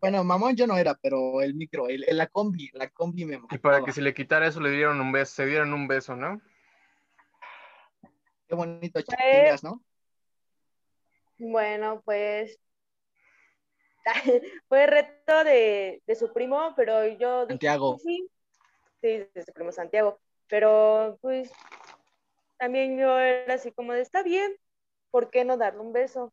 [0.01, 3.41] Bueno, mamón yo no era, pero el micro, el, el- la combi, la combi me
[3.51, 6.17] Y para que se le quitara eso le dieron un beso, se dieron un beso,
[6.17, 6.41] ¿no?
[8.49, 9.83] Qué bonito, Pues, chingas, ¿no?
[11.39, 12.61] Bueno, pues
[14.69, 17.99] fue reto de, de su primo, pero yo dije, Santiago.
[18.03, 18.29] sí,
[19.03, 21.51] sí, de su primo Santiago, pero pues
[22.59, 24.53] también yo era así como de, está bien,
[25.11, 26.33] ¿por qué no darle un beso?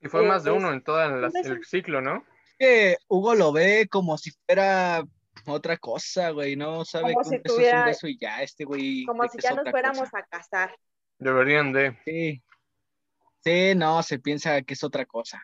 [0.00, 2.24] Y fue Eh, más de uno en todo el ciclo, ¿no?
[2.60, 5.02] Que Hugo lo ve como si fuera
[5.46, 8.42] otra cosa, güey, no sabe Como que si un beso es un beso y ya,
[8.42, 9.04] este güey.
[9.06, 10.18] Como si ya nos fuéramos cosa.
[10.18, 10.76] a casar.
[11.18, 11.98] Deberían de.
[12.04, 12.42] Sí.
[13.42, 15.42] Sí, no, se piensa que es otra cosa.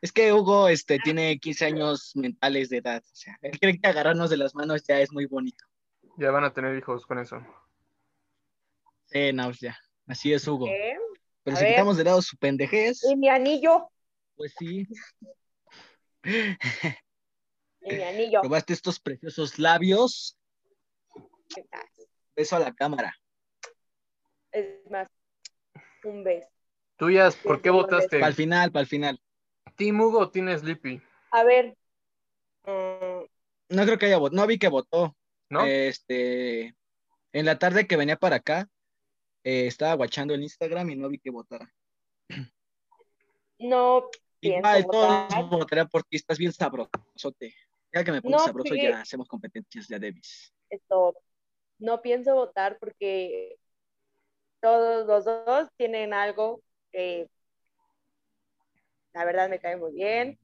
[0.00, 3.02] Es que Hugo este, tiene 15 años mentales de edad.
[3.04, 5.62] O sea, él cree que agarrarnos de las manos ya es muy bonito.
[6.16, 7.44] Ya van a tener hijos con eso.
[9.04, 9.76] Sí, no, ya.
[10.06, 10.66] Así es Hugo.
[10.66, 10.96] ¿eh?
[11.42, 11.74] Pero A si ver.
[11.74, 13.90] quitamos de lado su pendejez, Y mi anillo,
[14.36, 14.86] pues sí.
[16.24, 16.56] Y
[17.80, 18.40] mi anillo.
[18.40, 20.38] Probaste estos preciosos labios.
[22.36, 23.14] Beso a la cámara.
[24.52, 25.08] Es más,
[26.04, 26.48] un beso.
[26.96, 28.18] Tuyas, ¿por qué votaste?
[28.18, 29.20] Para el final, para el final.
[29.76, 31.00] ¿Team Hugo o Team Sleepy?
[31.32, 31.76] A ver,
[32.66, 34.40] No creo que haya votado.
[34.40, 35.16] No vi que votó.
[35.48, 35.64] ¿No?
[35.64, 36.76] Este,
[37.32, 38.68] en la tarde que venía para acá,
[39.42, 41.72] eh, estaba guachando el Instagram y no vi que votara.
[43.58, 44.08] no
[44.40, 45.28] Igual, votar.
[45.28, 47.54] todos votaría por ti, estás bien sabrosote.
[47.92, 48.82] Ya que me pongo No, sabroso, sí.
[48.82, 50.52] ya hacemos competencias de Davis.
[50.70, 51.14] esto,
[51.78, 53.56] no pienso votar porque
[54.60, 56.60] todos los dos tienen algo
[56.92, 57.28] que
[59.12, 60.38] la verdad me cae muy bien.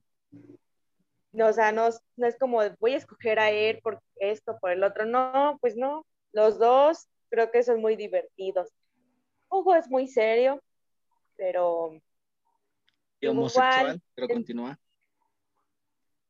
[1.33, 4.71] No, o sea, no, no es como voy a escoger a él por esto, por
[4.71, 5.05] el otro.
[5.05, 6.07] No, pues no.
[6.33, 8.71] Los dos creo que son muy divertidos.
[9.51, 10.63] Hugo es muy serio,
[11.37, 12.01] pero
[13.21, 14.79] Y Igual, homosexual, pero continúa.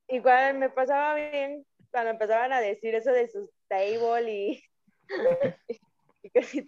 [0.08, 4.64] igual me pasaba bien cuando empezaban a decir eso de sus table y,
[6.22, 6.62] y que si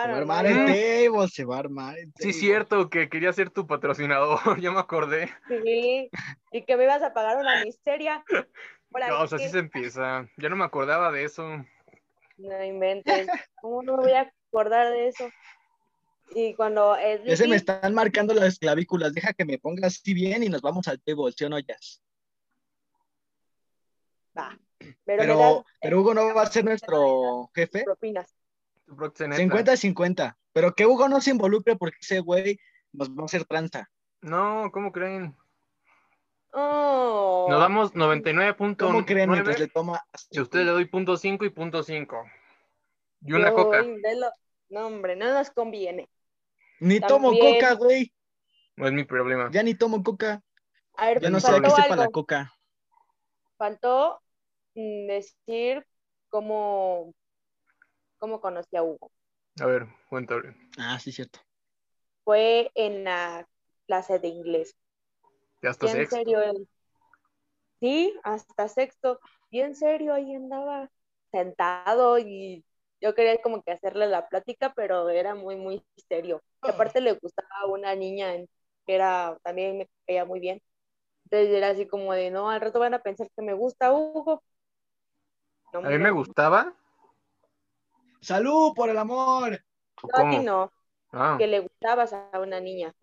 [0.00, 0.10] Se trabajaban.
[0.10, 2.32] va a armar el table, se va a armar el Sí, table.
[2.32, 5.30] cierto, que quería ser tu patrocinador, ya me acordé.
[5.48, 6.12] Sí,
[6.50, 8.24] y que me ibas a pagar una miseria.
[8.92, 9.48] Hola, No, o sea, ¿qué?
[9.48, 10.28] sí se empieza.
[10.36, 11.44] Ya no me acordaba de eso.
[12.36, 13.32] No inventes.
[13.60, 15.34] ¿Cómo no me voy a acordar de eso?
[16.34, 19.14] Y cuando es Ya se me están marcando las clavículas.
[19.14, 22.02] Deja que me ponga así bien y nos vamos al table, ¿sí o no, Jazz?
[24.36, 24.58] va.
[24.78, 27.84] Pero, Pero, das pero Hugo no va a ser nuestro jefe.
[27.84, 28.34] propinas.
[28.84, 29.40] Tu proxeneta.
[29.42, 30.36] 50-50.
[30.52, 32.58] Pero que Hugo no se involucre porque ese güey
[32.92, 33.88] nos va a hacer tranza.
[34.20, 35.34] No, ¿cómo creen?
[36.52, 39.96] Oh, Nos damos 99.9 ¿Cómo creen mientras le toma?
[40.12, 42.24] a usted le doy punto 5 y punto 5.
[43.22, 43.84] Y una yo coca.
[44.68, 46.08] No, hombre, no nos conviene.
[46.80, 48.12] Ni tomo coca, güey.
[48.76, 49.50] No es mi problema.
[49.50, 50.42] Ya ni tomo coca.
[50.96, 52.52] A ver, Ya no sé de qué sepa la coca.
[53.56, 54.20] Faltó
[54.74, 55.86] mm, decir
[56.28, 57.14] cómo,
[58.18, 59.10] cómo conocí a Hugo.
[59.60, 60.54] A ver, cuéntame.
[60.78, 61.40] Ah, sí, cierto.
[62.24, 63.48] Fue en la
[63.86, 64.76] clase de inglés.
[65.62, 66.16] Y en sexto.
[66.16, 66.68] serio, él.
[67.80, 69.20] Sí, hasta sexto.
[69.50, 70.90] Y en serio, ahí andaba
[71.30, 72.64] sentado y
[73.00, 76.42] yo quería como que hacerle la plática, pero era muy, muy serio.
[76.62, 78.34] Y aparte le gustaba una niña
[78.86, 80.62] que era, también me caía muy bien.
[81.26, 84.42] Entonces era así como de, no, al rato van a pensar que me gusta Hugo.
[85.72, 86.74] No, A mí me gustaba.
[88.20, 89.58] salud por el amor.
[90.02, 90.72] no, a ti no,
[91.12, 92.94] Ah, que le gustabas a una niña.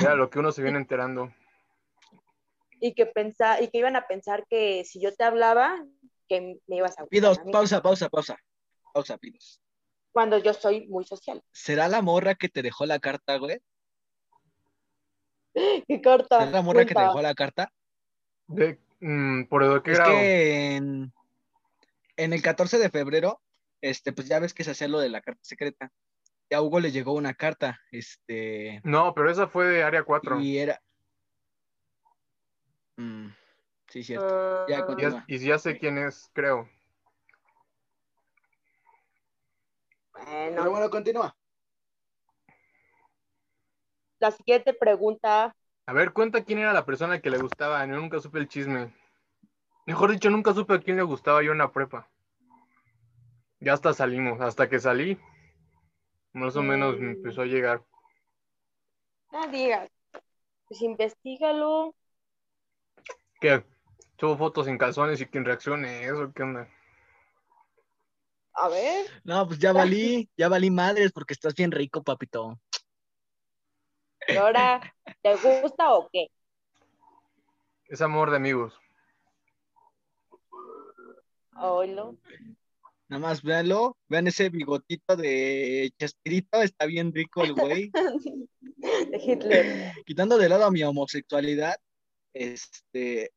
[0.00, 1.30] ya lo que uno se viene enterando.
[2.80, 5.84] y que pensa, y que iban a pensar que si yo te hablaba,
[6.28, 8.36] que me ibas a gustar Pidos, pausa, pausa, pausa.
[8.92, 9.60] Pausa, Pidos.
[10.12, 11.42] cuando yo soy muy social.
[11.52, 13.60] ¿Será la morra que te dejó la carta, güey?
[15.88, 16.40] Qué corta.
[16.40, 17.72] ¿Será la morra que te dejó la carta?
[18.46, 20.12] De, mm, ¿Por de qué Es grado?
[20.12, 21.12] que en,
[22.16, 23.40] en el 14 de febrero,
[23.80, 25.90] este, pues ya ves que se hacía lo de la carta secreta.
[26.48, 30.40] Y a Hugo le llegó una carta, este, No, pero esa fue de área 4.
[30.40, 30.80] y era...
[32.96, 33.28] Mm,
[34.00, 34.34] sí, cierto.
[34.68, 35.24] Ya, Ah, continúa.
[35.26, 36.68] Y ya sé quién es, creo.
[40.12, 41.36] bueno, Pero bueno, continúa.
[44.18, 45.54] la siguiente pregunta.
[45.86, 47.84] A ver, cuenta quién era la persona que le gustaba.
[47.86, 48.92] Yo nunca supe el chisme.
[49.86, 52.08] Mejor dicho, nunca supe a quién le gustaba yo en la prepa.
[53.60, 54.40] Ya hasta salimos.
[54.40, 55.18] Hasta que salí,
[56.34, 57.10] más o menos me Mm.
[57.14, 57.82] empezó a llegar.
[59.32, 59.88] No digas.
[60.68, 61.94] Pues investigalo.
[63.40, 63.62] ¿Qué?
[64.18, 66.04] Subo fotos en calzones y quien reaccione.
[66.04, 66.68] ¿Eso qué onda?
[68.54, 69.06] A ver.
[69.24, 72.58] No, pues ya valí, ya valí madres porque estás bien rico, papito.
[74.28, 74.80] ¿y ahora
[75.22, 76.28] te gusta o qué?
[77.88, 78.74] Es amor de amigos.
[81.58, 82.16] Oílo.
[83.08, 87.90] Nada más véanlo, vean ese bigotito de Chespirito, está bien rico el güey.
[88.76, 89.92] De Hitler.
[90.04, 91.76] Quitando de lado a mi homosexualidad,
[92.32, 93.32] este,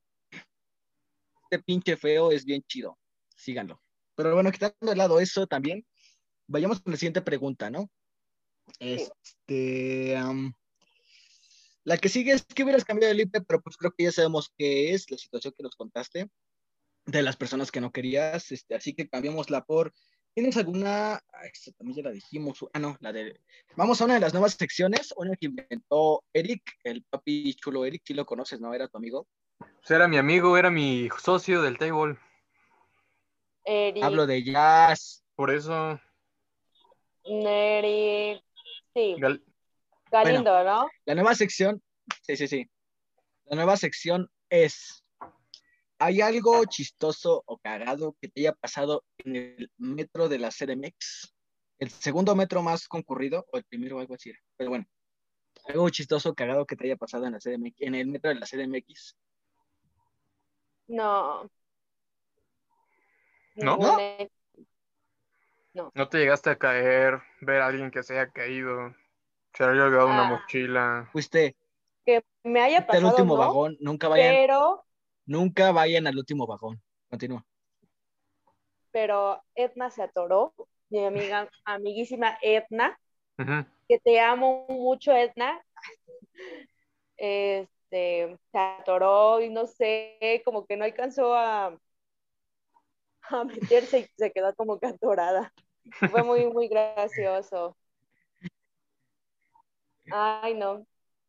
[1.49, 2.99] este pinche feo es bien chido.
[3.35, 3.81] Síganlo.
[4.15, 5.85] Pero bueno, quitando de lado eso también,
[6.47, 7.89] vayamos con la siguiente pregunta, ¿no?
[8.79, 10.53] Este, am,
[11.83, 14.53] la que sigue es que hubieras cambiado el IP, pero pues creo que ya sabemos
[14.55, 16.29] qué es la situación que nos contaste
[17.05, 19.91] de las personas que no querías, este, así que cambiémosla por,
[20.35, 21.13] ¿tienes alguna?
[21.15, 23.39] Ah, esta también ya la dijimos, ah, no, la de,
[23.75, 28.03] vamos a una de las nuevas secciones, una que inventó Eric, el papi chulo Eric,
[28.05, 28.71] si lo conoces, ¿no?
[28.73, 29.27] Era tu amigo.
[29.79, 32.17] Pues era mi amigo, era mi socio del table.
[33.65, 34.03] Eric.
[34.03, 35.23] Hablo de jazz.
[35.35, 35.99] Por eso,
[37.23, 38.43] Eric.
[38.93, 39.43] Sí, Gal-
[40.11, 40.89] Galindo, ¿no?
[41.05, 41.81] La nueva sección,
[42.23, 42.69] sí, sí, sí.
[43.45, 45.03] La nueva sección es,
[45.97, 51.33] ¿hay algo chistoso o cagado que te haya pasado en el metro de la CDMX?
[51.77, 54.31] El segundo metro más concurrido, o el primero, o algo así.
[54.31, 54.39] era.
[54.57, 54.85] Pero bueno,
[55.65, 58.35] algo chistoso o cagado que te haya pasado en la CDMX, en el metro de
[58.35, 59.15] la CDMX.
[60.89, 61.49] No.
[63.55, 63.77] ¿No?
[63.99, 64.31] Ex.
[65.93, 68.93] no te llegaste a caer, ver a alguien que se haya caído,
[69.53, 70.29] se haya olvidado una Ah.
[70.31, 71.09] mochila.
[71.11, 71.55] Fuiste
[72.05, 73.39] Que me haya pasado, último ¿no?
[73.39, 74.83] vagón, nunca vayan, Pero,
[75.25, 76.81] nunca vayan al último vagón.
[77.09, 77.45] Continúa.
[78.91, 80.53] pero Edna se atoró.
[80.89, 82.99] Mi amiga, amiguísima Edna,
[83.87, 85.63] que te amo mucho, Edna.
[87.91, 91.77] Este, se atoró y no sé, como que no alcanzó a,
[93.29, 95.53] a meterse y se quedó como que atorada.
[96.09, 97.77] Fue muy, muy gracioso.
[100.09, 100.85] Ay, no,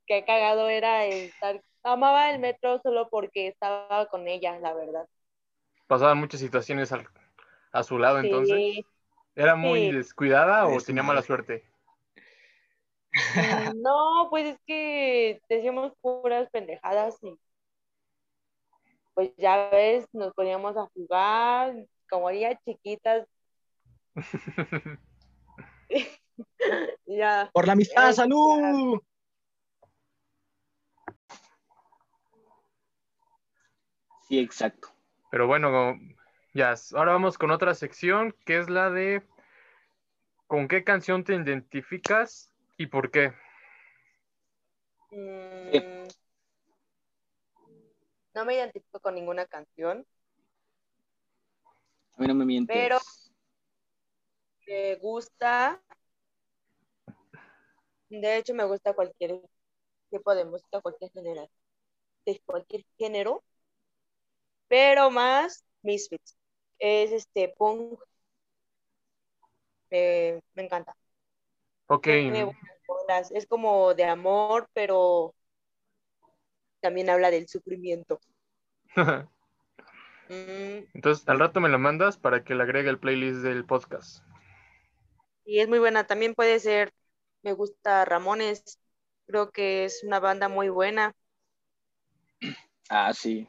[0.07, 1.63] qué cagado era estar.
[1.83, 5.07] Amaba el metro solo porque estaba con ella, la verdad.
[5.89, 7.07] Pasaban muchas situaciones al-
[7.73, 8.65] a su lado, entonces.
[9.37, 9.93] ¿Era muy Sí.
[9.93, 11.65] descuidada o tenía mala suerte?
[13.13, 17.39] Mm, No, pues es que decíamos puras pendejadas y
[19.15, 21.75] pues ya ves, nos poníamos a jugar,
[22.09, 23.27] como ya chiquitas,
[27.07, 27.51] ya.
[27.53, 29.01] Por la amistad, Ay, salud.
[34.29, 34.89] Sí, exacto.
[35.31, 35.99] Pero bueno,
[36.55, 39.23] ya, ahora vamos con otra sección que es la de
[40.47, 42.50] ¿con qué canción te identificas
[42.81, 43.35] y por qué?
[45.13, 46.09] Mm,
[48.33, 50.07] No me identifico con ninguna canción,
[52.17, 52.75] A mí no me mientes.
[52.75, 52.99] Pero-
[54.67, 55.83] me gusta,
[58.09, 59.43] de hecho me gusta cualquier
[60.11, 61.51] tipo de música, cualquier género,
[62.25, 63.45] de cualquier género,
[64.69, 66.35] pero más Misfits,
[66.79, 68.01] es este punk,
[69.91, 70.97] Eh, me encanta.
[71.91, 75.35] Ok, Tiene buenas rolas, Es como de amor, pero
[76.81, 78.21] también habla del sufrimiento.
[80.31, 84.23] Mm, entonces al rato me la mandas para que le agregue el playlist del podcast.
[85.45, 86.07] y es muy buena.
[86.07, 86.93] También puede ser,
[87.43, 88.79] me gusta Ramones.
[89.27, 91.15] Creo que es una banda muy buena.
[92.89, 93.49] Ah, sí.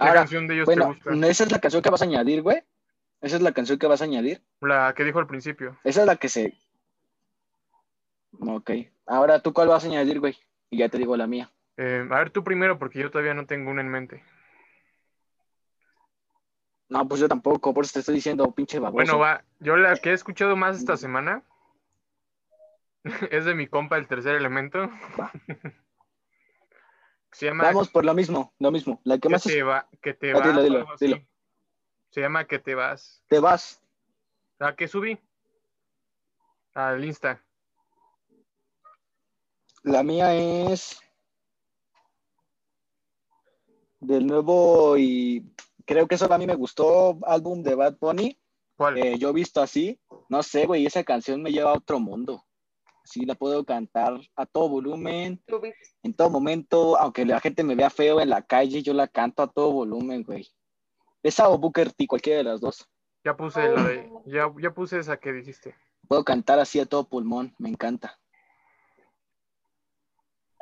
[0.00, 1.20] ¿Qué Ahora, canción de ellos bueno, te gusta?
[1.30, 2.62] esa es la canción que vas a añadir, güey.
[3.22, 4.42] Esa es la canción que vas a añadir.
[4.60, 5.78] La que dijo al principio.
[5.84, 6.54] Esa es la que se.
[8.32, 8.70] Ok.
[9.06, 10.36] Ahora, ¿tú cuál vas a añadir, güey?
[10.70, 11.50] Y ya te digo la mía.
[11.76, 14.24] Eh, a ver, tú primero, porque yo todavía no tengo una en mente.
[16.88, 18.94] No, pues yo tampoco, por eso te estoy diciendo, pinche baboso.
[18.94, 19.44] Bueno, va.
[19.58, 21.42] Yo la que he escuchado más esta semana
[23.30, 24.88] es de mi compa, el tercer elemento.
[25.18, 25.32] Va.
[27.32, 29.00] Se llama Vamos por lo mismo, lo mismo.
[29.04, 30.62] La que que más te, es- va, que te Ah, vas.
[30.62, 31.18] dilo, dilo.
[32.10, 33.22] Se llama que te vas.
[33.28, 33.82] te vas.
[34.58, 35.18] ¿A qué subí?
[36.72, 37.42] Al Insta.
[39.86, 40.98] La mía es
[44.00, 45.48] del nuevo y
[45.84, 48.36] creo que solo a mí me gustó álbum de Bad Bunny.
[48.76, 48.98] ¿Cuál?
[48.98, 52.44] Eh, yo he visto así, no sé, güey, esa canción me lleva a otro mundo.
[53.04, 55.40] Sí, la puedo cantar a todo volumen,
[56.02, 59.44] en todo momento, aunque la gente me vea feo en la calle, yo la canto
[59.44, 60.48] a todo volumen, güey.
[61.22, 62.88] Esa o Booker T, cualquiera de las dos.
[63.24, 64.10] Ya puse la de.
[64.26, 65.76] Ya, ya puse esa que dijiste.
[66.08, 68.18] Puedo cantar así a todo pulmón, me encanta.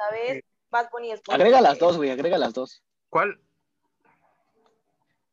[0.08, 0.42] ¿Sabes?
[0.70, 2.82] Bad Bunny es Agrega las dos, güey, agrega las dos.
[3.08, 3.40] ¿Cuál?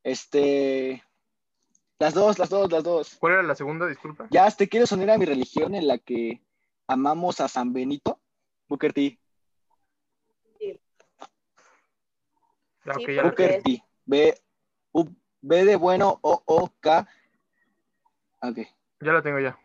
[0.03, 1.03] Este.
[1.99, 3.15] Las dos, las dos, las dos.
[3.19, 3.87] ¿Cuál era la segunda?
[3.87, 4.27] Disculpa.
[4.31, 6.41] Ya, ¿te quieres unir a mi religión en la que
[6.87, 8.19] amamos a San Benito?
[8.67, 9.19] Booker T.
[12.85, 13.63] Ah, Sí, ok, ya la porque- Booker tengo.
[13.63, 13.83] T.
[14.05, 14.41] B,
[14.93, 17.07] U- B de bueno, O, O, K.
[18.41, 18.57] Ok.
[19.01, 19.57] Ya la tengo ya.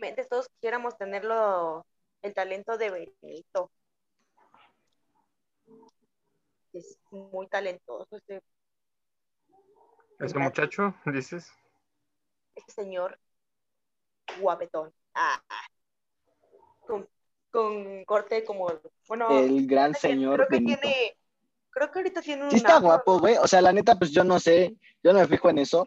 [0.00, 1.84] Mente todos quisiéramos tenerlo,
[2.22, 2.90] el talento de
[3.22, 3.70] Benito.
[6.72, 8.42] Es muy talentoso ese,
[10.18, 11.50] Ese muchacho, dices.
[12.54, 13.18] ese señor
[14.40, 14.92] guapetón.
[15.14, 15.42] Ah,
[16.80, 17.08] con,
[17.50, 18.70] con corte como,
[19.08, 20.80] bueno, El gran creo que- señor creo que Benito.
[20.80, 21.16] tiene,
[21.70, 23.36] creo que ahorita tiene un Sí está afro, guapo, güey.
[23.38, 24.76] O sea, la neta, pues yo no sé.
[25.02, 25.86] Yo no me fijo en eso.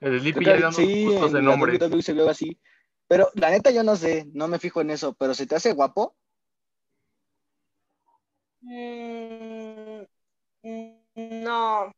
[0.00, 1.40] El Sleepy Creo ya dando sí, gustos de.
[1.40, 2.60] WWE se vio así.
[3.12, 4.26] Pero la neta, yo no sé.
[4.32, 5.12] No me fijo en eso.
[5.12, 6.16] Pero se te hace guapo.
[8.62, 10.04] Mm,
[11.44, 11.92] no,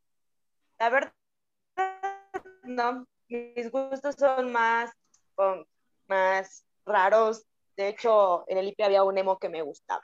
[0.77, 1.13] la verdad,
[2.63, 3.07] no.
[3.29, 4.91] Mis gustos son más,
[5.37, 5.63] um,
[6.09, 7.45] más raros.
[7.77, 10.03] De hecho, en el IP había un emo que me gustaba.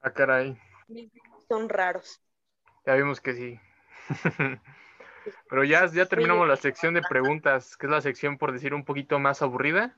[0.00, 0.58] Ah, caray.
[0.88, 2.20] Mis gustos son raros.
[2.86, 3.60] Ya vimos que sí.
[5.48, 8.84] Pero ya, ya terminamos la sección de preguntas, que es la sección, por decir, un
[8.84, 9.96] poquito más aburrida.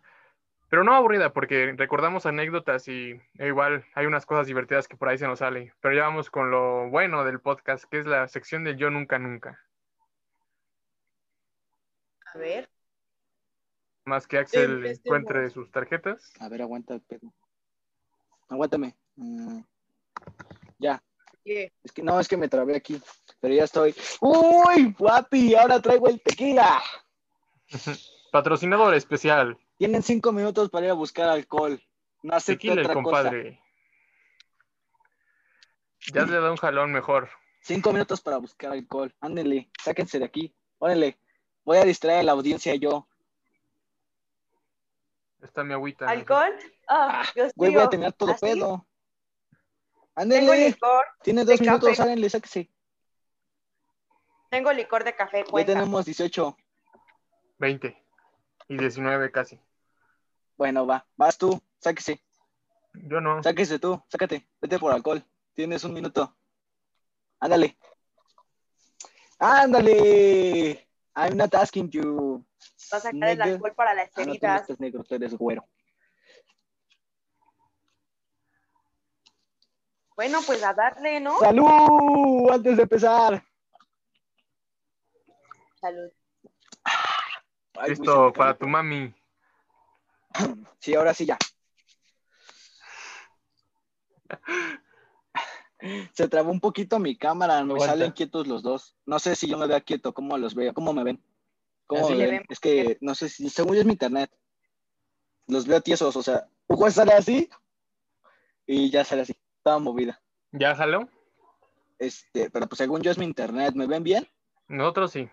[0.69, 5.09] Pero no aburrida, porque recordamos anécdotas y e igual hay unas cosas divertidas que por
[5.09, 5.73] ahí se nos sale.
[5.81, 9.19] Pero ya vamos con lo bueno del podcast, que es la sección del Yo Nunca
[9.19, 9.59] Nunca.
[12.33, 12.71] A ver,
[14.05, 16.33] Más que Axel encuentre sus tarjetas.
[16.39, 17.35] A ver, aguanta el pedo.
[18.49, 18.95] Aguántame.
[19.17, 19.61] Mm,
[20.79, 21.03] ya.
[21.51, 21.73] ¿Qué?
[21.83, 23.01] Es que no, es que me trabé aquí.
[23.41, 23.95] Pero ya estoy.
[24.21, 25.55] ¡Uy, guapi!
[25.57, 26.81] Ahora traigo el tequila.
[28.33, 31.83] Patrocinador especial, Tienen cinco minutos para ir a buscar alcohol.
[32.23, 33.03] No acepto el otra cosa.
[33.03, 33.61] compadre.
[36.13, 37.29] Ya le da un jalón mejor.
[37.63, 39.13] Cinco minutos para buscar alcohol.
[39.21, 40.55] Ándenle, sáquense de aquí.
[40.79, 41.19] Órale.
[41.65, 43.09] Voy a distraer a la audiencia yo.
[45.43, 46.09] Está mi agüita.
[46.09, 46.53] ¿Alcohol?
[46.89, 48.47] Ah, Dios Güey, voy a tener todo ¿Así?
[48.47, 48.87] pedo.
[50.29, 50.69] Tengo Ándele.
[50.69, 52.03] licor, Tiene dos de minutos, café.
[52.03, 52.71] háganle, sáquese.
[54.51, 55.73] tengo licor de café, Ya cuenta.
[55.73, 56.57] tenemos 18.
[57.59, 58.05] 20
[58.69, 59.59] y 19 casi.
[60.59, 61.07] Bueno, va.
[61.17, 62.23] Vas tú, sáquese.
[62.93, 63.43] Yo no.
[63.43, 64.47] Sáquese tú, sácate.
[64.61, 65.25] Vete por alcohol.
[65.55, 66.37] Tienes un minuto.
[67.39, 67.79] Ándale.
[69.39, 70.87] Ándale.
[71.17, 72.45] I'm not asking you.
[72.93, 74.61] Va a sacar el alcohol para las Ah, no, tú no heridas.
[74.63, 75.65] estás negro, tú eres güero.
[80.21, 81.39] Bueno, pues a darle, ¿no?
[81.39, 82.51] ¡Salud!
[82.53, 83.43] Antes de empezar.
[85.81, 86.11] Salud.
[87.79, 89.15] Ay, Listo para tu mami.
[90.79, 91.39] Sí, ahora sí ya.
[96.13, 97.87] Se trabó un poquito mi cámara, me Aguanta.
[97.87, 98.99] salen quietos los dos.
[99.07, 100.75] No sé si yo me vea quieto, ¿cómo los veo?
[100.75, 101.25] ¿Cómo me ven?
[101.87, 102.31] ¿Cómo me ven?
[102.31, 104.31] ven Es que no sé si, según yo es mi internet.
[105.47, 107.49] Los veo tiesos, o sea, Hugo sale así
[108.67, 110.21] y ya sale así, toda movida.
[110.53, 111.09] ¿Ya jaló?
[111.99, 114.29] Este, pero pues según yo es mi internet, ¿me ven bien?
[114.69, 115.29] Nosotros sí.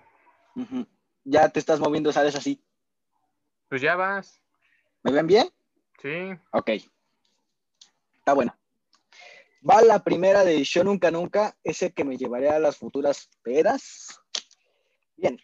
[1.23, 2.63] Ya te estás moviendo, sales así.
[3.69, 4.41] Pues ya vas.
[5.03, 5.49] ¿Me ven bien?
[6.01, 6.31] Sí.
[6.51, 6.69] Ok.
[8.17, 8.57] Está bueno.
[9.67, 14.19] Va la primera de Yo Nunca Nunca, ese que me llevaré a las futuras pedas.
[15.15, 15.39] Bien,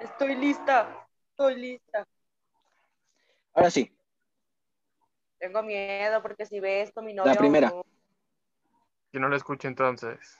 [0.00, 1.08] Estoy lista.
[1.30, 2.06] Estoy lista.
[3.52, 3.92] ahora sí.
[5.38, 7.32] Tengo miedo porque si ve esto mi novio...
[7.32, 7.70] La primera.
[7.70, 7.84] No...
[9.12, 10.38] Yo no la escucho entonces.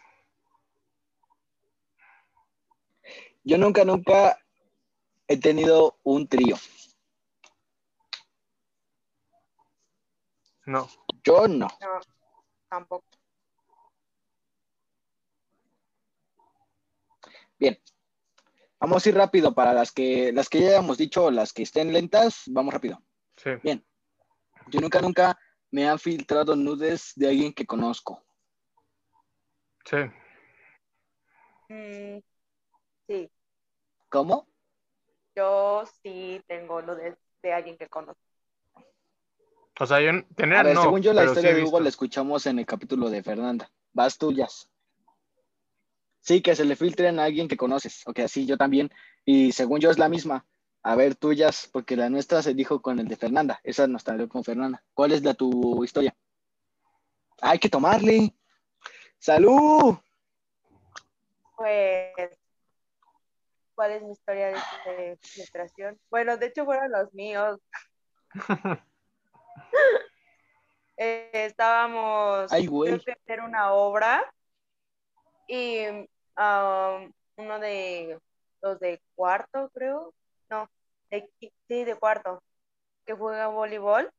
[3.44, 4.38] Yo nunca, nunca
[5.26, 6.56] he tenido un trío.
[10.66, 10.86] No.
[11.24, 11.66] Yo no.
[11.80, 12.00] No,
[12.68, 13.06] tampoco.
[17.58, 17.80] Bien.
[18.78, 21.92] Vamos a ir rápido para las que las que ya hemos dicho, las que estén
[21.92, 23.02] lentas, vamos rápido.
[23.36, 23.50] Sí.
[23.62, 23.84] Bien.
[24.70, 25.38] Yo nunca, nunca
[25.70, 28.22] me han filtrado nudes de alguien que conozco.
[29.84, 29.96] Sí.
[31.68, 32.20] Mm,
[33.06, 33.30] sí,
[34.08, 34.48] ¿Cómo?
[35.38, 37.16] yo sí tengo lo de,
[37.54, 38.20] alguien que conozco.
[39.78, 41.88] O sea, yo tener A ver, no, según yo, la sí historia de Hugo la
[41.88, 43.70] escuchamos en el capítulo de Fernanda.
[43.92, 44.68] Vas tuyas.
[46.20, 48.02] Sí, que se le filtren a alguien que conoces.
[48.08, 48.90] Ok, sí, yo también.
[49.24, 50.44] Y según yo es la misma.
[50.82, 53.60] A ver, tuyas, porque la nuestra se dijo con el de Fernanda.
[53.62, 54.82] Esa no está con Fernanda.
[54.94, 56.16] ¿Cuál es la tu historia?
[57.40, 58.34] Hay que tomarle.
[59.18, 59.96] ¡Salud!
[61.56, 62.30] Pues,
[63.74, 64.54] ¿cuál es mi historia de,
[64.92, 65.98] de filtración?
[66.08, 67.58] Bueno, de hecho fueron los míos.
[71.00, 72.90] Eh, estábamos, Ay, güey.
[72.90, 74.20] creo que hacer una obra
[75.46, 78.18] y um, uno de
[78.60, 80.12] los de cuarto, creo,
[80.50, 80.70] no,
[81.10, 81.30] de,
[81.68, 82.42] sí, de cuarto,
[83.06, 84.10] que juega voleibol,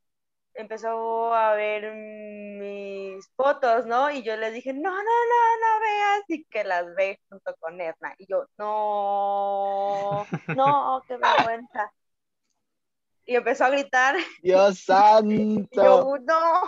[0.53, 4.11] empezó a ver mis fotos, ¿no?
[4.11, 7.80] Y yo le dije, no, no, no, no veas, y que las ve junto con
[7.82, 8.15] Edna.
[8.17, 11.91] Y yo, no, no, qué vergüenza.
[13.25, 15.69] Y empezó a gritar, Dios y santo.
[15.71, 16.61] yo, no,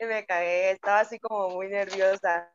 [0.00, 2.52] y me cagué, estaba así como muy nerviosa.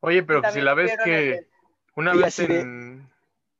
[0.00, 1.46] Oye, pero Y si la ves el que
[1.94, 3.11] una Y vez en...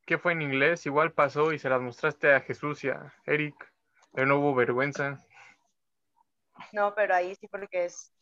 [0.06, 0.84] ¿Qué fue en inglés?
[0.86, 3.54] Igual pasó y se las mostraste a Jesús y a Eric.
[4.12, 5.18] Pero no hubo vergüenza.
[6.72, 8.12] No, pero ahí sí porque es,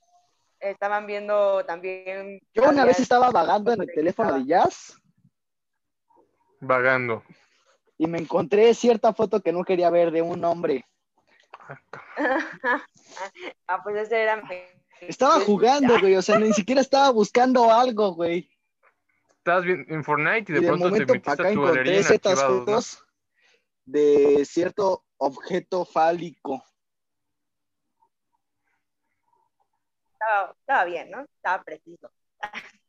[0.60, 2.40] estaban viendo también.
[2.54, 5.00] Yo una vez estaba vagando en el teléfono de Jazz
[6.60, 7.22] Vagando.
[7.96, 10.84] y me encontré cierta foto que no quería ver de un hombre.
[13.66, 14.42] ah, pues ese era.
[15.00, 18.50] Estaba jugando, güey, o sea, ni siquiera estaba buscando algo, güey.
[19.40, 21.62] Estabas bien en Fortnite y Y de pronto te momento metiste para acá a tu
[21.62, 22.36] galería ¿no?
[22.36, 23.06] fotos
[23.86, 26.62] de cierto objeto fálico.
[30.12, 31.22] Estaba, estaba bien, ¿no?
[31.22, 32.12] Estaba preciso.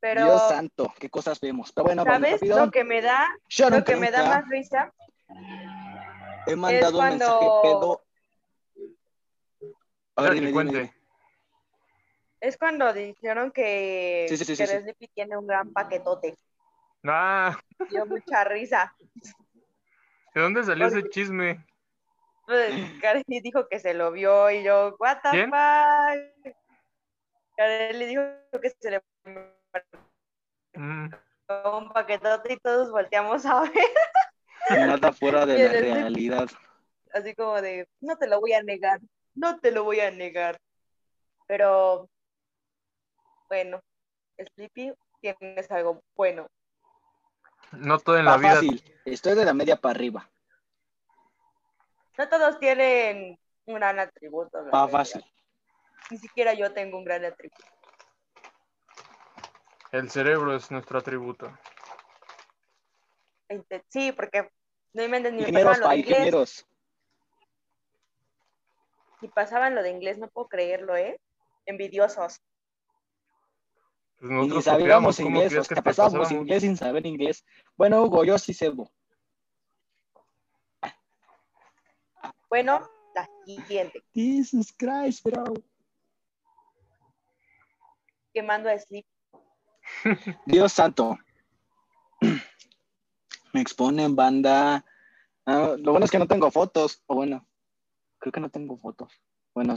[0.00, 1.72] Pero, Dios santo, qué cosas vemos.
[1.72, 2.40] Pero bueno, ¿sabes?
[2.42, 4.92] Lo que me da, Yo lo que me da más risa
[6.46, 8.04] he mandado un cuando- mensaje pedo.
[10.18, 10.78] A ver, Deja que dime, dime, cuente.
[10.78, 10.94] dime.
[12.40, 14.82] es cuando dijeron que, Sí, sí, sí, que sí, sí.
[14.82, 16.34] Sleepy tiene un gran paquetote.
[17.04, 17.56] Ah,
[17.88, 18.92] Dio mucha risa.
[20.34, 21.64] ¿de dónde salió ese chisme?
[22.46, 25.50] Pues, Karen dijo que se lo vio y yo, what the ¿Quién?
[25.50, 26.56] fuck.
[27.56, 28.22] Karen le dijo
[28.60, 29.02] que se le
[30.74, 31.08] Mm,
[31.64, 33.72] un paquetote y todos volteamos a ver,
[34.70, 36.48] Nada fuera de Y la realidad.
[37.12, 39.00] así como de, no te lo voy a negar,
[39.38, 40.60] no te lo voy a negar.
[41.46, 42.10] Pero,
[43.48, 43.80] bueno,
[44.54, 46.48] Sleepy, tienes algo bueno.
[47.72, 48.54] no todo en la vida.
[48.54, 48.82] fácil.
[49.04, 50.28] Estoy de la media para arriba.
[52.18, 54.58] No todos tienen un gran atributo.
[54.58, 54.88] Va verdad.
[54.88, 55.24] fácil.
[56.10, 57.64] Ni siquiera yo tengo un gran atributo.
[59.92, 61.50] El cerebro es nuestro atributo.
[63.88, 64.50] Sí, porque
[64.92, 66.66] no inventen ni Ingenieros para ingenieros.
[69.20, 71.20] Si pasaban lo de inglés, no puedo creerlo, ¿eh?
[71.66, 72.40] Envidiosos.
[74.20, 76.76] Pues Y ni nosotros sabíamos copiamos, ¿cómo inglés, o que sea, te pasábamos inglés sin
[76.76, 77.44] saber inglés.
[77.76, 78.90] Bueno, Hugo, yo sí sebo.
[82.48, 84.02] Bueno, la siguiente.
[84.14, 85.54] Jesus Christ, bro.
[88.32, 89.06] Quemando a Sleep.
[90.46, 91.18] Dios santo.
[93.52, 94.84] Me exponen banda.
[95.46, 97.02] Ah, lo bueno es que no tengo fotos.
[97.06, 97.46] O bueno,
[98.18, 99.12] creo que no tengo fotos.
[99.54, 99.74] Bueno,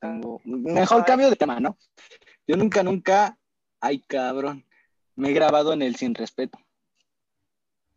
[0.00, 0.40] tengo.
[0.44, 1.76] Mejor cambio de tema, ¿no?
[2.46, 3.38] Yo nunca, nunca.
[3.80, 4.64] Ay, cabrón.
[5.14, 6.58] Me he grabado en el sin respeto.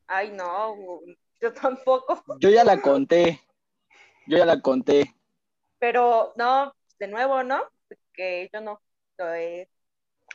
[0.08, 0.76] Ay, no,
[1.42, 2.24] yo tampoco.
[2.40, 3.42] Yo ya la conté.
[4.28, 5.16] Yo ya la conté.
[5.78, 7.62] Pero no, de nuevo, ¿no?
[7.88, 8.82] Porque yo no.
[9.18, 9.68] Soy-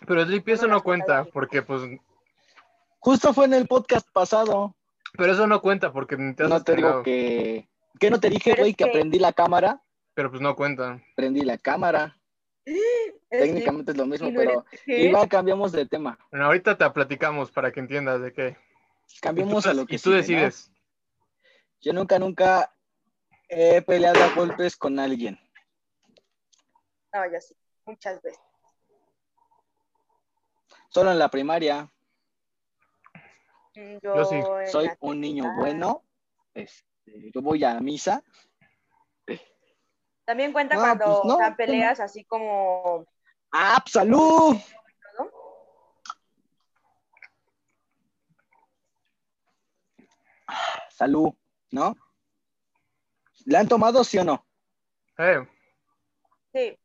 [0.07, 1.83] Pero Sleepy, eso No cuenta, porque pues.
[2.99, 4.75] Justo fue en el podcast pasado.
[5.17, 7.69] Pero eso no cuenta, porque ni te has No te digo que.
[7.99, 8.75] ¿Qué no te dije, güey?
[8.75, 9.81] Que que- aprendí la cámara.
[10.15, 11.01] Pero pues no cuenta.
[11.17, 12.17] Prendí la cámara.
[13.29, 15.01] Técnicamente es lo mismo, ¿Y no pero qué?
[15.07, 16.19] igual cambiamos de tema.
[16.31, 18.53] Bueno, ahorita te platicamos para que entiendas de qué.
[18.53, 20.21] Tú, Cambiemos a lo que y tú sigue, ¿no?
[20.45, 20.71] decides.
[21.81, 22.75] Yo nunca, nunca
[23.49, 25.39] he peleado a golpes con alguien.
[27.13, 28.41] No, yo sí, muchas veces.
[30.89, 31.91] Solo en la primaria.
[33.75, 34.41] Mm, Yo sí,
[34.71, 36.03] Soy un niño bueno.
[37.07, 38.23] Yo voy a misa.
[40.25, 41.57] También cuenta No, cuando pues no, o sea, no.
[41.57, 43.05] peleas así como
[43.53, 44.57] ¡Ah, pues, salud!
[45.19, 45.31] ¿no?
[50.91, 51.31] Salud,
[51.71, 51.95] ¿no?
[53.45, 54.47] ¿Le han tomado, sí o no?
[55.19, 55.47] Eh,
[56.53, 56.79] Sí,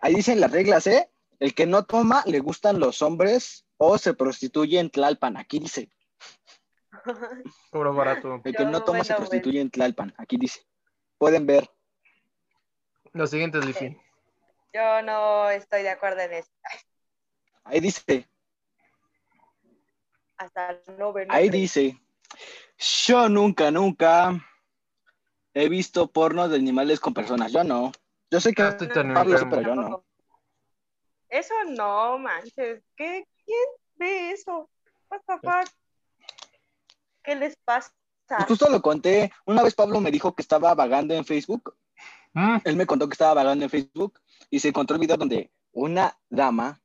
[0.00, 1.10] Ahí dicen las reglas, ¿eh?
[1.40, 5.36] El que no toma le gustan los hombres o se prostituye en Tlalpan.
[5.36, 5.90] Aquí dice.
[7.70, 8.40] cobro barato.
[8.44, 9.16] El que no toma se bueno, pues.
[9.16, 10.14] prostituye en Tlalpan.
[10.16, 10.60] Aquí dice.
[11.18, 11.68] Pueden ver.
[13.12, 13.96] Lo siguiente es Lifi.
[14.72, 16.50] yo no estoy de acuerdo en eso.
[17.64, 18.28] Ahí dice.
[20.36, 21.26] Hasta no ver.
[21.30, 21.98] Ahí dice.
[22.78, 24.32] Yo nunca, nunca
[25.54, 27.52] he visto porno de animales con personas.
[27.52, 27.90] Yo no.
[28.30, 29.50] Yo sé que No estoy tan Pablo, enfermo.
[29.50, 30.04] pero yo no.
[31.28, 32.82] Eso no, manches.
[32.96, 33.26] ¿Qué?
[33.44, 34.70] ¿Quién ve eso?
[35.10, 35.68] What the fuck?
[37.28, 37.92] ¿Qué les pasa?
[38.26, 39.30] Pues justo lo conté.
[39.44, 41.76] Una vez Pablo me dijo que estaba vagando en Facebook.
[42.32, 44.18] Mm, Él me contó que estaba vagando en Facebook
[44.48, 46.80] y se encontró el video donde una dama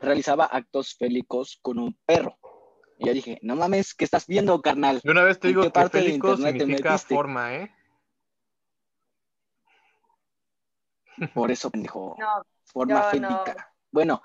[0.00, 2.36] realizaba actos félicos con un perro.
[2.98, 5.00] Y yo dije, no mames, ¿qué estás viendo, carnal?
[5.04, 7.14] De una vez te ¿En digo qué que parte de internet te significa metiste?
[7.14, 7.72] forma, ¿eh?
[11.34, 12.16] Por eso, pendejo.
[12.18, 13.28] No, Forma yo no.
[13.44, 13.72] félica.
[13.92, 14.20] Bueno,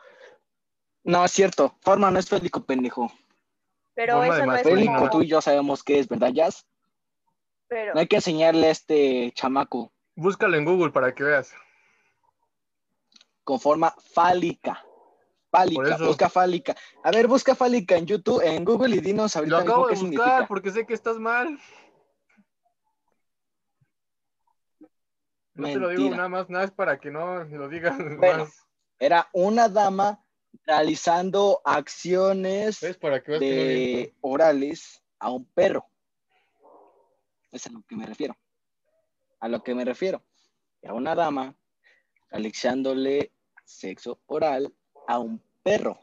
[1.04, 1.78] no es cierto.
[1.82, 3.12] Forma no es félico, pendejo.
[3.96, 6.68] Pero Forma eso no es Félico, como- tú y yo sabemos qué es, ¿verdad, Jazz?
[7.68, 11.54] pero No hay que enseñarle a este chamaco Búscalo en Google para que veas.
[13.44, 14.84] con forma fálica.
[15.52, 16.76] Fálica, busca fálica.
[17.04, 20.00] A ver, busca fálica en YouTube, en Google y dinos ahorita Lo acabo de buscar
[20.00, 20.48] significa.
[20.48, 21.58] porque sé que estás mal.
[25.54, 28.46] No te lo digo nada más, nada es para que no lo digas Bueno.
[28.46, 28.68] más.
[29.00, 30.25] Era una dama
[30.66, 35.86] realizando acciones de orales a un perro.
[37.52, 38.36] Es a lo que me refiero.
[39.40, 40.24] A lo que me refiero.
[40.82, 41.56] Era una dama
[42.30, 43.32] realizándole
[43.64, 44.74] sexo oral
[45.08, 46.00] a un perro.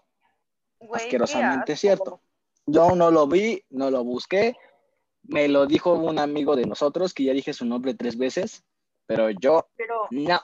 [0.78, 2.20] qué asquerosamente cierto.
[2.66, 4.56] Yo no lo vi, no lo busqué.
[5.24, 8.64] Me lo dijo un amigo de nosotros, que ya dije su nombre tres veces,
[9.06, 10.40] pero yo Pero no,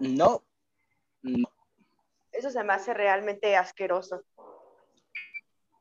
[0.00, 0.42] no,
[1.22, 1.57] no.
[2.32, 4.22] Eso se me hace realmente asqueroso.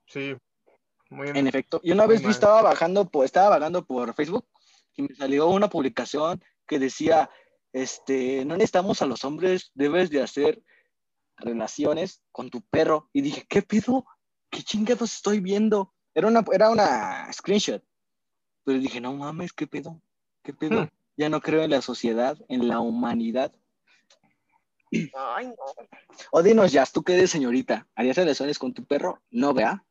[0.07, 0.35] Sí.
[1.09, 4.45] Muy En efecto, y una vez yo estaba bajando, por, estaba vagando por Facebook
[4.95, 7.29] y me salió una publicación que decía,
[7.71, 10.61] este, no necesitamos a los hombres, debes de hacer
[11.37, 13.09] relaciones con tu perro.
[13.13, 14.05] Y dije, ¿qué pido?
[14.49, 15.93] ¿Qué chingados estoy viendo?
[16.13, 17.83] Era una, era una screenshot.
[18.63, 20.01] Pero dije, no mames, ¿qué pedo?
[20.43, 20.83] ¿Qué pedo?
[20.83, 20.89] Hmm.
[21.15, 23.53] Ya no creo en la sociedad, en la humanidad.
[25.13, 25.55] Ay, no.
[26.31, 27.87] O dinos, Jazz, ¿tú qué eres señorita?
[27.95, 29.21] ¿Harías relaciones con tu perro?
[29.31, 29.83] No, vea.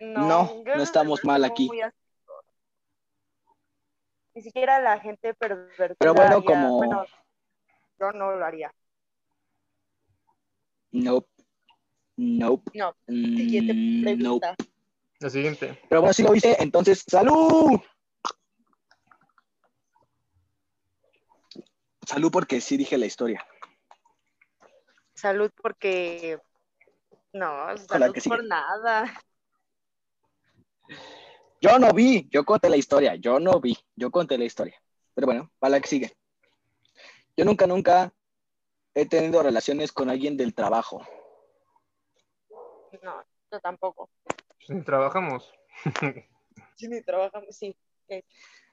[0.00, 1.70] No, No, estamos mal aquí.
[4.34, 5.96] Ni siquiera la gente pervertida.
[5.98, 7.04] Pero bueno, haría- como- bueno,
[8.00, 8.72] yo no lo haría.
[10.92, 11.28] Nope.
[12.16, 12.70] Nope.
[12.74, 12.94] No.
[13.08, 14.46] Mm, Siguiente nope.
[15.20, 15.78] La siguiente.
[15.88, 17.80] Pero bueno, si lo viste, entonces, ¡salud!
[22.06, 23.46] Salud porque sí dije la historia.
[25.14, 26.38] Salud porque...
[27.32, 29.12] No, salud que por nada.
[31.60, 34.82] Yo no vi, yo conté la historia, yo no vi, yo conté la historia.
[35.14, 36.16] Pero bueno, para la que sigue.
[37.36, 38.12] Yo nunca, nunca
[38.94, 41.06] he tenido relaciones con alguien del trabajo.
[43.02, 44.10] No, yo tampoco.
[44.48, 45.52] Pues ni trabajamos.
[46.76, 47.76] Sí, ni trabajamos, sí.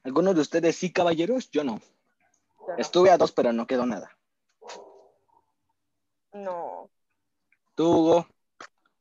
[0.03, 1.51] ¿Algunos de ustedes sí, caballeros?
[1.51, 1.79] Yo no.
[1.79, 2.77] yo no.
[2.77, 4.17] Estuve a dos, pero no quedó nada.
[6.33, 6.89] No,
[7.79, 8.27] Tú, Hugo,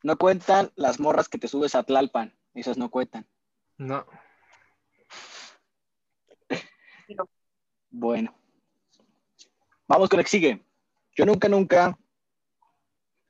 [0.04, 2.38] no cuentan las morras que te subes a Tlalpan.
[2.54, 3.26] Esas no cuentan.
[3.76, 4.06] No.
[7.08, 7.28] no.
[7.90, 8.32] Bueno.
[9.88, 10.64] Vamos con el que sigue.
[11.16, 11.98] Yo nunca, nunca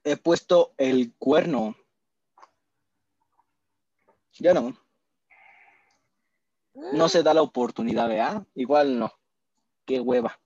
[0.04, 1.74] he puesto el cuerno.
[4.34, 4.76] Ya no.
[6.74, 8.46] No se da la oportunidad, ¿verdad?
[8.54, 9.12] Igual no.
[9.86, 10.38] Qué hueva.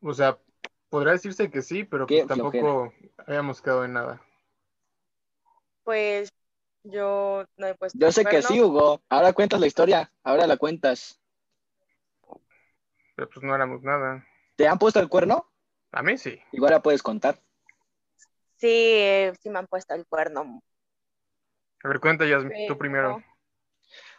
[0.00, 0.40] O sea,
[0.88, 2.92] podría decirse que sí, pero pues tampoco
[3.26, 4.20] habíamos quedado en nada.
[5.84, 6.32] Pues
[6.82, 9.02] yo no he puesto Yo sé que sí, Hugo.
[9.08, 10.12] Ahora cuentas la historia.
[10.22, 11.20] Ahora la cuentas.
[13.14, 14.26] Pero pues no éramos nada.
[14.56, 15.50] ¿Te han puesto el cuerno?
[15.92, 16.40] A mí sí.
[16.52, 17.40] Igual la puedes contar.
[18.56, 20.62] Sí, sí me han puesto el cuerno.
[21.82, 23.22] A ver, cuenta, Yasmin, tú primero.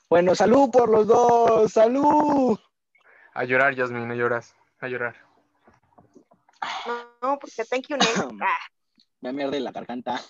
[0.10, 1.72] Bueno, salud por los dos.
[1.72, 2.58] Salud.
[3.34, 4.56] A llorar, Yasmin, no lloras.
[4.80, 5.27] A llorar.
[6.86, 8.16] No, no, porque thank you next.
[8.42, 8.58] Ah,
[9.22, 10.22] Me mierde la garganta.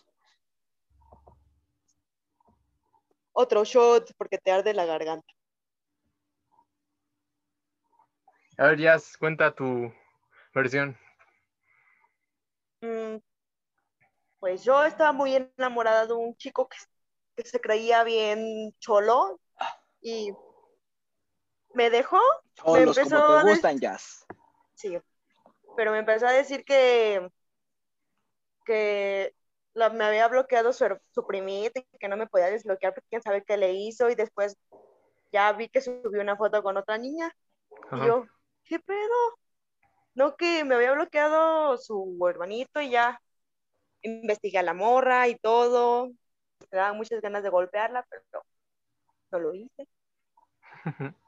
[3.33, 5.27] otro shot porque te arde la garganta.
[8.57, 9.93] A ver, Jazz, cuenta tu
[10.53, 10.97] versión.
[12.81, 13.17] Mm,
[14.39, 16.77] Pues yo estaba muy enamorada de un chico que,
[17.35, 19.39] que se creía bien cholo
[20.01, 20.31] y
[21.73, 22.19] me dejó,
[22.55, 24.25] Cholos, empezó como te gustan, Jazz.
[24.73, 24.97] sí,
[25.77, 27.29] pero me empezó a decir que,
[28.65, 29.33] que
[29.73, 33.21] la- me había bloqueado su, su primita y que no me podía desbloquear porque quién
[33.21, 34.57] sabe qué le hizo y después
[35.31, 37.31] ya vi que subió una foto con otra niña
[37.93, 38.29] y yo,
[38.65, 39.09] ¿qué pedo?
[40.15, 43.21] No, que me había bloqueado su hermanito y ya
[44.03, 46.09] investigué a la morra y todo.
[46.71, 48.43] Me daban muchas ganas de golpearla, pero
[49.31, 49.87] no lo hice.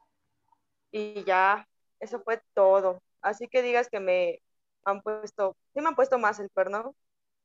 [0.91, 1.67] Y ya,
[1.99, 3.01] eso fue todo.
[3.21, 4.41] Así que digas que me
[4.85, 6.95] han puesto, sí me han puesto más el cuerno.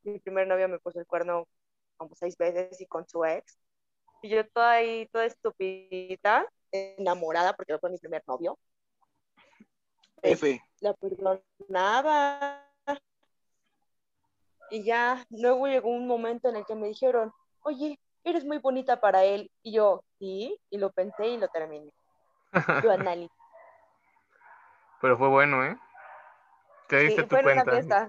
[0.02, 1.46] Mi primer novio me puso el cuerno
[1.96, 3.58] como seis veces y con su ex.
[4.22, 8.58] Y yo toda ahí, toda estupidita, enamorada, porque fue mi primer novio.
[10.22, 10.60] F.
[10.80, 12.64] la perdonaba.
[14.70, 19.00] Y ya luego llegó un momento en el que me dijeron, oye, eres muy bonita
[19.00, 19.50] para él.
[19.62, 21.92] Y yo, sí, y lo pensé y lo terminé.
[22.82, 23.43] Lo analicé.
[25.04, 25.76] Pero fue bueno, ¿eh?
[26.88, 27.76] Te Sí, diste tu fue en una cuenta.
[27.76, 28.08] fiesta.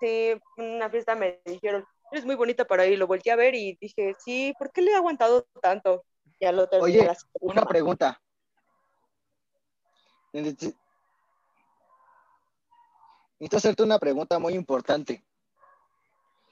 [0.00, 2.98] Sí, una fiesta me dijeron, eres muy bonita para él.
[2.98, 6.04] Lo volteé a ver y dije, sí, ¿por qué le he aguantado tanto?
[6.40, 7.04] Ya lo terminé.
[7.04, 7.10] Oye,
[7.42, 8.20] Una pregunta.
[10.32, 10.76] Necesito
[13.38, 15.22] necesito hacerte una pregunta muy importante.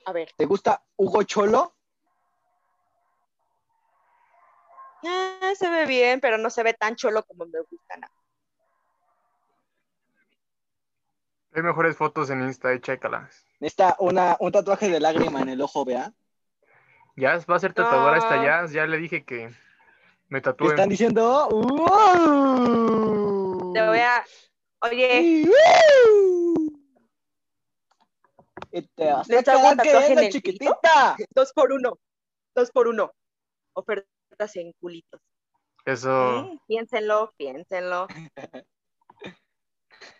[0.06, 1.74] A ver, ¿Te gusta Hugo Cholo?
[5.04, 7.96] ah, se ve bien, pero no se ve tan cholo como me gusta.
[7.98, 8.08] ¿no?
[11.54, 13.44] Hay mejores fotos en Insta, y chécalas.
[13.60, 16.12] Está una, un tatuaje de lágrima en el ojo, ¿vea?
[17.16, 18.44] Jazz va a ser tatuadora esta No.
[18.44, 18.72] Jazz.
[18.72, 19.50] Ya le dije que
[20.28, 20.68] me tatúe.
[20.70, 21.48] están diciendo.
[21.50, 22.72] ¡Uh!
[23.74, 24.24] Te voy a...
[24.80, 25.46] Oye,
[28.72, 31.16] Y te vas Les a hago un quedar tatuaje en queriendo, el chiquitita.
[31.34, 31.98] dos por uno.
[32.54, 33.12] Dos por uno.
[33.74, 35.20] Ofertas en culitos.
[35.84, 36.48] Eso.
[36.50, 38.06] Mm, Piénsenlo, piénsenlo.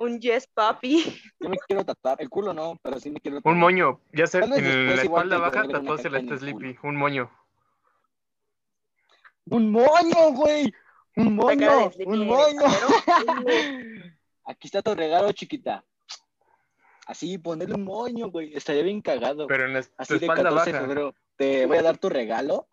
[0.02, 1.04] Un yes, papi.
[1.38, 2.20] Yo me quiero tatuar.
[2.20, 3.54] El culo no, pero sí me quiero tatuar.
[3.54, 4.00] Un moño.
[4.12, 6.38] Ya sé, en la espalda baja tatuársela este.
[6.38, 6.76] Sleepy.
[6.82, 7.30] Un moño.
[9.46, 10.74] Un moño, güey.
[11.14, 11.92] Un moño.
[12.04, 12.62] Un moño.
[14.44, 15.84] Aquí está tu regalo, chiquita.
[17.06, 18.56] Así, ponerle un moño, güey.
[18.56, 19.46] Estaría bien cagado.
[19.46, 20.86] Pero en la Así de espalda 14 de baja.
[20.86, 21.14] febrero.
[21.36, 22.66] Te voy a dar tu regalo.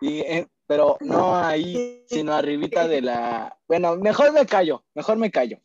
[0.00, 3.56] Y, eh, pero no ahí, sino arribita de la.
[3.68, 4.84] Bueno, mejor me callo.
[4.94, 5.60] Mejor me callo.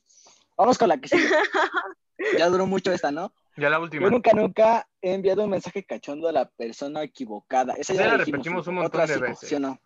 [0.60, 1.24] Vamos con la que sigue.
[2.38, 3.34] Ya duró mucho esta, ¿no?
[3.56, 4.10] Ya la Yo última.
[4.10, 7.76] nunca, nunca he enviado un mensaje cachondo a la persona equivocada.
[7.76, 9.48] Esa ya Ya la la dijimos, repetimos un montón Otra de veces.
[9.48, 9.80] ¿sí o no?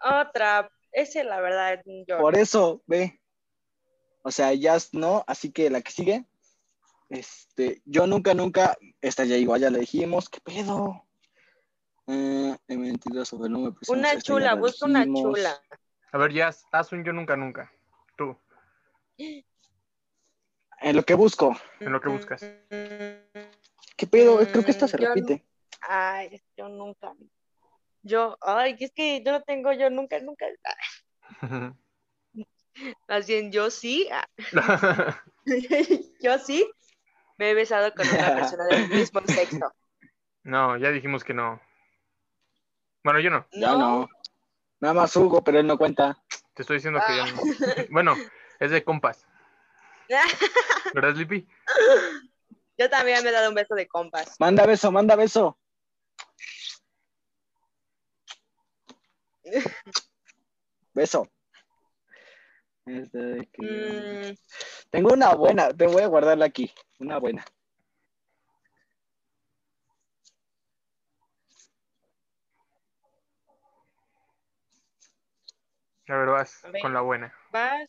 [0.00, 0.70] Otra.
[0.92, 1.82] Esa es la verdad.
[2.06, 2.18] Yo.
[2.18, 3.20] Por eso, ve.
[4.22, 6.24] O sea, ya no, así que la que sigue.
[7.08, 11.04] Este, yo nunca, nunca, esta ya igual ya la dijimos, ¿qué pedo?
[12.06, 13.74] Eh, he mentido sobre el nombre.
[13.88, 15.60] Una ya chula, la busca una chula.
[16.12, 17.72] A ver, Jazz, haz un yo nunca nunca.
[18.16, 18.36] Tú.
[20.80, 21.56] En lo que busco.
[21.80, 22.42] En lo que buscas.
[23.96, 24.38] ¿Qué pedo?
[24.38, 25.44] Creo que esta se Mm, yo no- repite.
[25.82, 27.12] Ay, yo nunca.
[28.02, 30.46] Yo, ay, es que yo no tengo, yo nunca, nunca.
[31.42, 31.72] ah,
[33.08, 34.08] Más bien, yo sí.
[34.10, 34.26] ah,
[36.22, 36.70] yo sí
[37.36, 39.72] me he besado con una persona del mismo sexo.
[40.44, 41.60] no, ya dijimos que no.
[43.04, 43.46] Bueno, yo no.
[43.52, 44.08] Ya no.
[44.80, 46.22] Nada más Hugo, pero él no cuenta.
[46.54, 47.30] Te estoy diciendo que ya Ah.
[47.34, 47.84] no.
[47.90, 48.16] Bueno,
[48.58, 49.26] es de compas.
[50.94, 51.46] ¿Verdad, Sleepy?
[52.78, 54.36] Yo también me he dado un beso de compas.
[54.38, 55.58] Manda beso, manda beso.
[60.94, 61.28] Beso.
[62.86, 64.32] Mm,
[64.90, 66.72] Tengo una buena, te voy a guardarla aquí.
[66.98, 67.44] Una buena.
[76.08, 76.82] A ver, vas A ver.
[76.82, 77.32] con la buena.
[77.52, 77.88] vas.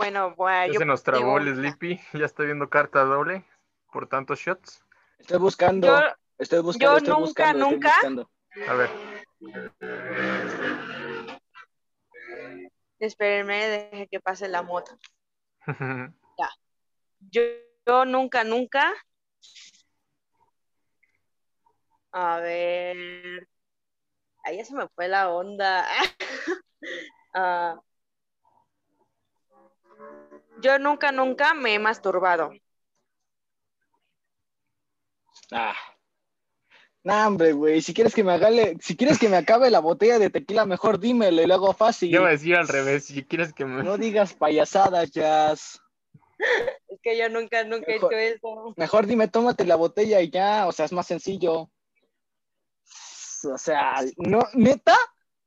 [0.00, 1.54] Bueno, bueno, Ya yo se nos trabó el.
[1.54, 2.00] Sleepy.
[2.14, 3.44] Ya está viendo carta doble
[3.92, 4.82] por tantos shots.
[5.18, 6.02] Estoy buscando, Yo,
[6.38, 7.88] estoy buscando, yo estoy nunca, buscando, estoy nunca.
[7.90, 8.30] buscando.
[8.66, 8.90] A ver.
[12.98, 14.98] espérenme, deje que pase la moto.
[17.30, 17.42] Yo,
[17.84, 18.94] yo nunca, nunca.
[22.12, 23.46] A ver.
[24.44, 25.86] Ahí ya se me fue la onda.
[27.34, 27.78] Ah,
[30.60, 32.52] yo nunca, nunca me he masturbado.
[35.52, 35.74] Ah,
[37.02, 40.18] Nah, hombre, güey, si quieres que me haga, si quieres que me acabe la botella
[40.18, 42.10] de tequila, mejor dímelo y lo hago fácil.
[42.10, 43.82] Yo voy a decir al revés, si quieres que me...
[43.82, 45.80] No digas payasadas, Jazz.
[46.88, 48.74] Es que yo nunca, nunca he hecho eso.
[48.76, 51.70] Mejor dime, tómate la botella y ya, o sea, es más sencillo.
[53.44, 54.96] O sea, no, neta,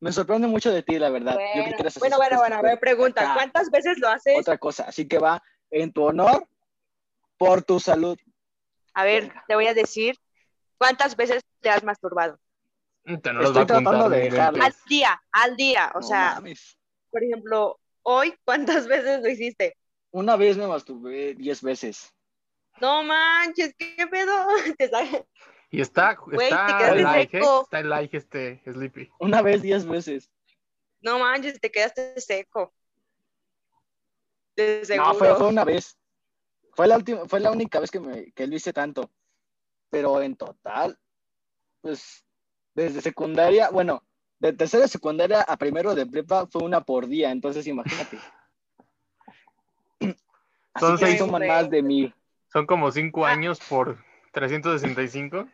[0.04, 1.40] me sorprende mucho de ti, la verdad.
[1.56, 3.34] Yo que Bueno, bueno, bueno, a ver, pregunta, acá.
[3.36, 4.38] ¿cuántas veces lo haces?
[4.38, 5.42] Otra cosa, así que va
[5.72, 6.46] en tu honor,
[7.38, 8.18] por tu salud.
[8.94, 9.46] A ver, Venga.
[9.48, 10.18] te voy a decir,
[10.78, 12.38] ¿cuántas veces te has masturbado?
[13.06, 14.62] Te no los Estoy va tratando de dejarlo.
[14.62, 16.78] Al día, al día, o No sea, mames.
[17.10, 19.78] por ejemplo, hoy, ¿cuántas veces lo hiciste?
[20.12, 22.14] Una vez me masturbé diez veces.
[22.82, 24.34] No manches, ¿qué pedo?
[24.78, 24.90] Te
[25.74, 27.42] Y está, Güey, está te quedaste like, ¿eh?
[27.64, 29.10] Está like este Sleepy.
[29.20, 30.30] Una vez diez veces.
[31.02, 32.72] No manches, te quedaste seco.
[34.56, 35.14] De seguro.
[35.14, 35.98] No, fue, fue una vez.
[36.76, 39.10] Fue la última, fue la única vez que, me, que lo hice tanto.
[39.90, 40.98] Pero en total,
[41.82, 42.24] pues,
[42.76, 44.04] desde secundaria, bueno,
[44.38, 48.20] de tercera de secundaria a primero de prepa fue una por día, entonces imagínate.
[50.00, 50.16] Así
[50.86, 52.14] Son que seis- toman más de mí.
[52.52, 53.32] Son como cinco Ah.
[53.32, 53.98] años por
[54.34, 55.48] 365.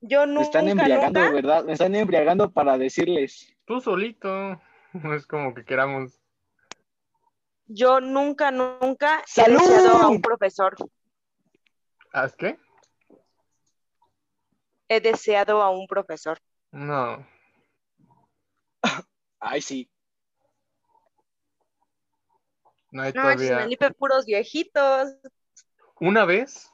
[0.00, 1.64] Yo Me nunca, están embriagando, nunca, ¿verdad?
[1.64, 3.54] Me están embriagando para decirles.
[3.64, 4.60] Tú solito.
[4.92, 6.18] No es como que queramos.
[7.66, 10.74] yo nunca, nunca he deseado a un profesor.
[12.12, 12.58] ¿Haz qué?
[14.88, 16.38] He deseado a un profesor.
[16.72, 17.26] No.
[19.38, 19.90] Ay, sí.
[22.90, 23.56] No hay No todavía.
[23.58, 25.14] me lipe puros viejitos.
[26.00, 26.72] Una vez,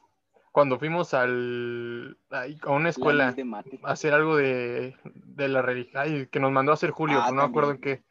[0.55, 3.35] cuando fuimos al, a una la escuela
[3.83, 7.41] a hacer algo de, de la religión, que nos mandó a hacer Julio, Ah, no
[7.41, 8.05] me acuerdo en qué.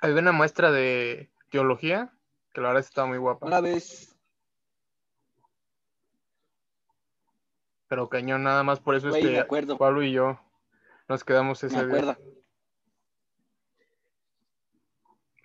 [0.00, 2.12] Había una maestra de teología,
[2.52, 4.18] que la verdad estaba muy guapa, Una vez,
[7.86, 9.78] pero cañón, nada más por eso Güey, me este acuerdo.
[9.78, 10.40] Pablo y yo
[11.06, 11.86] nos quedamos me ese día.
[11.86, 12.16] acuerdo.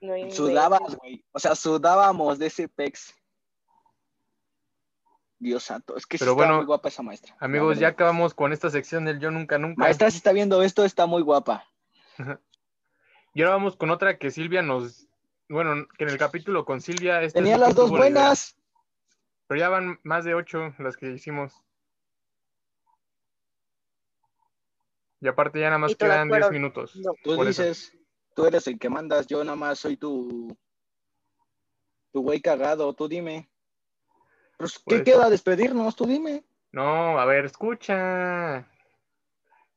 [0.01, 0.35] No inventes.
[0.35, 1.23] Sudabas, güey.
[1.31, 3.13] O sea, sudábamos de ese pex.
[5.39, 5.95] Dios santo.
[5.95, 7.35] Es que sí Pero bueno, muy guapa esa maestra.
[7.39, 9.81] Amigos, ya acabamos con esta sección del Yo Nunca Nunca.
[9.83, 11.65] Maestra, si está viendo esto, está muy guapa.
[13.31, 15.07] Y ahora vamos con otra que Silvia nos,
[15.47, 17.21] bueno, que en el capítulo con Silvia...
[17.21, 18.57] este Tenía las dos la buenas.
[19.47, 21.53] Pero ya van más de ocho las que hicimos.
[25.21, 26.95] Y aparte ya nada más quedan diez fueron- minutos.
[26.95, 27.13] No.
[27.23, 27.43] Tú eso.
[27.45, 27.97] dices,
[28.35, 30.57] tú eres el que mandas, yo nada más soy tu.
[32.11, 33.48] Tu güey cagado, tú dime.
[34.59, 35.29] Pues, ¿Qué Pues- queda?
[35.29, 36.43] Despedirnos, tú dime.
[36.73, 38.59] No, a ver, escucha.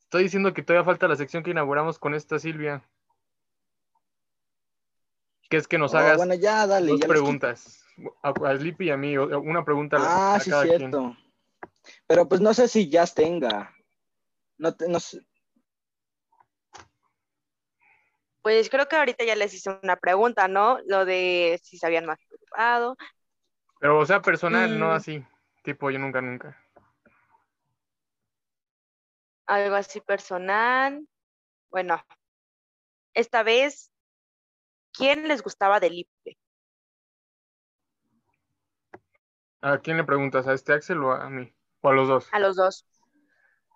[0.00, 2.82] Estoy diciendo que todavía falta la sección que inauguramos con esta Silvia.
[5.48, 6.88] Que es que nos Oh, hagas bueno, ya, dale.
[6.88, 7.84] dos ya les preguntas.
[8.24, 10.78] A, a Sleepy y a mí, una pregunta a la- Ah, a sí, cada quien.
[10.78, 11.16] cierto.
[12.08, 13.72] Pero pues no sé si ya tenga.
[14.58, 15.24] No, te- no sé.
[18.42, 20.78] Pues creo que ahorita ya les hice una pregunta, ¿no?
[20.86, 22.96] Lo de si se habían masturbado.
[23.82, 24.92] Pero, o sea, personal, no Mm.
[24.92, 25.26] así.
[25.64, 26.56] Tipo, yo nunca, nunca.
[29.46, 31.06] algo así personal.
[31.70, 32.02] Bueno,
[33.14, 33.90] esta vez,
[34.92, 36.38] ¿quién les gustaba del Lipe?
[39.62, 40.46] ¿A quién le preguntas?
[40.46, 41.52] ¿A este Axel o a mí?
[41.80, 42.28] ¿O a los dos?
[42.32, 42.86] A los dos.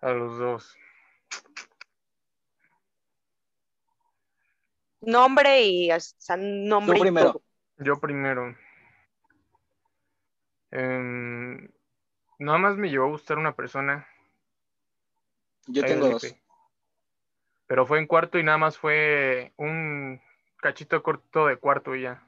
[0.01, 0.77] A los dos.
[5.01, 7.33] Nombre y o sea, nombre Tú primero.
[7.33, 7.43] todo.
[7.79, 8.55] Yo primero.
[10.77, 11.71] Em,
[12.39, 14.07] nada más me llevó a gustar una persona.
[15.69, 16.37] Yo ahí tengo dos.
[17.67, 20.21] Pero fue en cuarto y nada más fue un
[20.59, 22.23] cachito corto de cuarto y ya.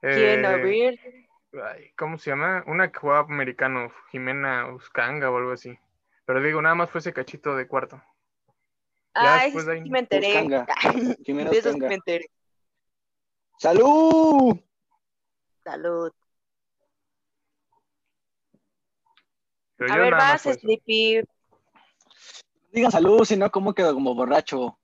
[0.00, 0.44] ¿Quién?
[0.44, 0.96] Eh,
[1.60, 2.62] ay, ¿Cómo se llama?
[2.68, 5.76] Una que jugaba americano, Jimena Uscanga o algo así.
[6.24, 8.00] Pero digo, nada más fue ese cachito de cuarto.
[9.12, 10.28] ya ahí sí me enteré.
[10.28, 10.66] Uscanga.
[11.24, 11.88] Jimena Uscanga.
[11.88, 12.30] me enteré.
[13.58, 14.56] ¡Salud!
[15.66, 16.12] Salud.
[19.74, 20.42] Pero A ver, vas.
[20.42, 21.22] Sleepy.
[22.70, 24.78] Digan salud, si no, ¿cómo quedo como borracho?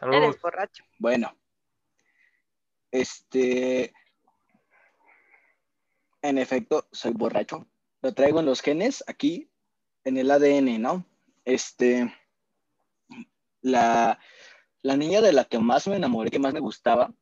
[0.00, 0.22] Saludos.
[0.22, 0.84] Eres borracho.
[0.98, 1.36] Bueno.
[2.90, 3.92] Este.
[6.22, 7.68] En efecto, soy borracho.
[8.00, 9.50] Lo traigo en los genes, aquí,
[10.04, 11.04] en el ADN, ¿no?
[11.44, 12.10] Este.
[13.60, 14.18] La,
[14.80, 17.12] la niña de la que más me enamoré, que más me gustaba,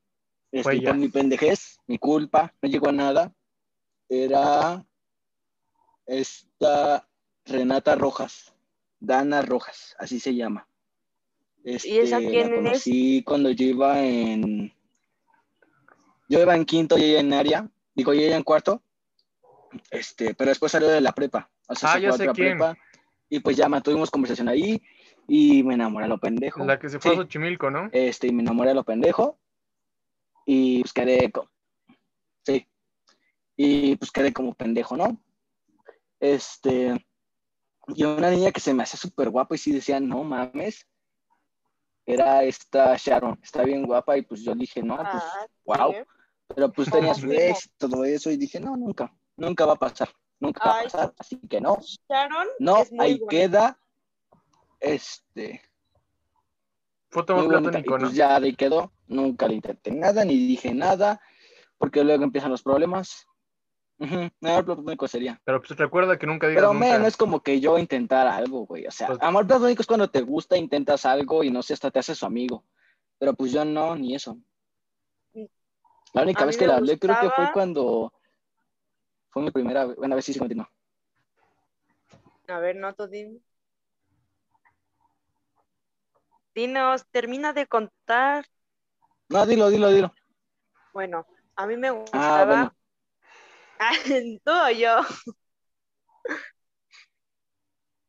[0.52, 3.32] este, mi pendejez, mi culpa, no llegó a nada,
[4.08, 4.84] era
[6.06, 7.08] esta
[7.44, 8.54] Renata Rojas,
[9.00, 10.66] Dana Rojas, así se llama.
[11.64, 12.62] ¿Y esa Este, quién la es?
[12.62, 14.72] conocí cuando yo iba en.
[16.28, 17.70] Yo iba en quinto y ella en área.
[17.94, 18.82] Digo, y ella en cuarto.
[19.90, 21.50] Este, pero después salió de la prepa.
[21.68, 22.58] O sea, Ah, se ya fue a sé otra quién.
[22.58, 22.76] prepa.
[23.30, 24.82] Y pues ya tuvimos conversación ahí
[25.26, 26.64] y me enamoré a lo pendejo.
[26.64, 27.16] La que se fue Sí.
[27.16, 27.88] a Xochimilco, ¿no?
[27.92, 29.38] Este, y me enamoré a lo pendejo.
[30.46, 31.30] Y pues quedé.
[31.32, 31.50] co-
[32.44, 32.66] Sí.
[33.56, 35.20] Y pues quedé como pendejo, ¿no?
[36.20, 37.04] Este.
[37.88, 40.86] Y una niña que se me hacía súper guapa y sí decía, no mames.
[42.06, 44.16] Era esta Sharon, está bien guapa.
[44.16, 45.92] Y pues yo dije, no, pues, Ah, wow.
[45.92, 45.98] sí.
[46.48, 48.30] Pero pues tenía su ex y todo eso.
[48.30, 50.08] Y dije, no, nunca, nunca va a pasar.
[50.40, 51.14] Nunca va a pasar.
[51.18, 51.78] Así que no.
[52.08, 53.78] Sharon No, es muy ahí queda.
[54.80, 55.62] Este.
[57.12, 57.34] Bonita.
[57.36, 58.10] platónico, Y pues ¿no?
[58.12, 58.92] ya ahí quedó.
[59.06, 61.20] Nunca le intenté nada, ni dije nada,
[61.78, 63.26] porque luego empiezan los problemas.
[63.98, 65.40] Amor platónico sería.
[65.44, 66.86] Pero pues recuerda que nunca digas Pero, nunca.
[66.86, 68.86] men, no es como que yo intentar algo, güey.
[68.86, 71.90] O sea, Pues- amor platónico es cuando te gusta, intentas algo y no sé, hasta
[71.90, 72.64] te haces su amigo.
[73.18, 74.36] Pero pues yo no, ni eso.
[76.12, 78.12] La única A vez que le hablé creo que fue cuando
[79.30, 79.96] fue mi primera vez.
[79.96, 80.70] Bueno, a ver si se continúa.
[82.48, 83.40] A ver, no, tú dime.
[86.54, 88.46] Dinos, termina de contar.
[89.28, 90.14] No, dilo, dilo, dilo.
[90.92, 92.46] Bueno, a mí me Ah, gustaba.
[92.46, 92.76] bueno.
[93.78, 93.92] Ah,
[94.44, 95.00] tú o yo.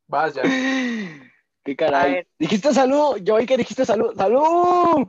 [0.07, 0.43] Vas ya.
[1.63, 2.27] Qué caray.
[2.37, 3.17] Dijiste salud.
[3.23, 4.15] Yo oí que dijiste salud.
[4.15, 5.07] ¡Salud!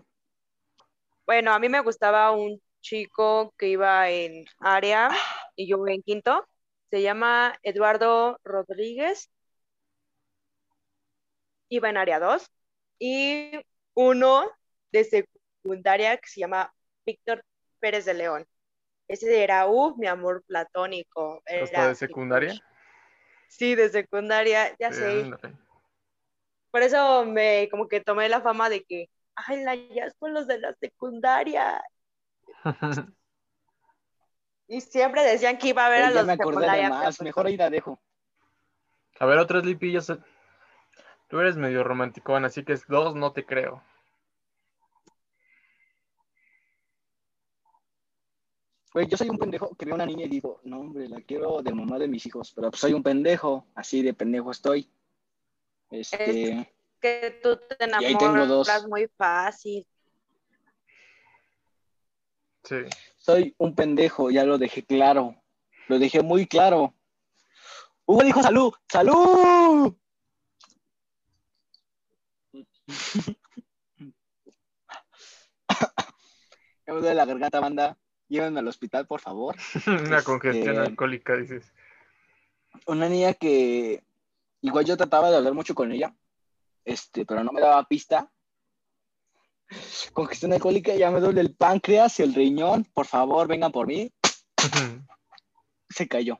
[1.26, 5.10] Bueno, a mí me gustaba un chico que iba en área
[5.54, 6.46] y yo en quinto.
[6.90, 9.28] Se llama Eduardo Rodríguez.
[11.68, 12.48] Iba en área 2.
[12.98, 13.50] Y
[13.94, 14.50] uno
[14.92, 16.72] de secundaria que se llama
[17.04, 17.44] Víctor
[17.76, 18.46] Pérez de León.
[19.08, 21.42] Ese era, uh, mi amor platónico.
[21.58, 22.54] ¿Hasta Era de secundaria?
[22.54, 22.62] mi crush.
[23.48, 25.30] Sí, de secundaria, ya sé.
[26.70, 30.46] Por eso me como que tomé la fama de que, ay, la ya con los
[30.46, 31.82] de la secundaria.
[34.68, 36.88] Y siempre decían que iba a ver a Eh, los me de acordé de secundaria.
[36.88, 37.16] más.
[37.16, 38.00] pues Mejor ahí la dejo.
[39.20, 40.16] A ver, otra Sleepy, ya sé.
[41.28, 43.80] Tú eres medio romanticón, así que es dos no te creo.
[48.96, 51.20] Güey, yo soy un pendejo que veo a una niña y digo, no, hombre, la
[51.20, 52.50] quiero de mamá de mis hijos.
[52.54, 53.66] Pero pues soy un pendejo.
[53.74, 54.90] Así de pendejo estoy.
[55.90, 56.72] Este.
[56.98, 58.66] Que tú te ahí tengo dos.
[58.66, 59.86] enamoras muy fácil.
[62.64, 62.76] Sí.
[63.18, 65.36] Soy un pendejo, ya lo dejé claro.
[65.88, 66.94] Lo dejé muy claro.
[68.06, 69.94] Hugo dijo salud, salud.
[76.86, 77.98] Me duele la garganta, banda.
[78.28, 79.56] Llévenme al hospital, por favor.
[79.86, 81.72] Una congestión Este- alcohólica, dices.
[82.86, 84.04] Una niña que
[84.60, 86.14] igual yo trataba de hablar mucho con ella,
[86.84, 88.30] este, pero no me daba pista.
[90.12, 92.84] Congestión alcohólica, ya me duele el páncreas y el riñón.
[92.92, 94.12] Por favor, vengan por mí.
[95.88, 96.38] se cayó.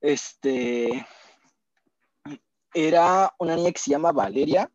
[0.00, 1.06] Este
[2.74, 4.70] era una niña que se llama Valeria.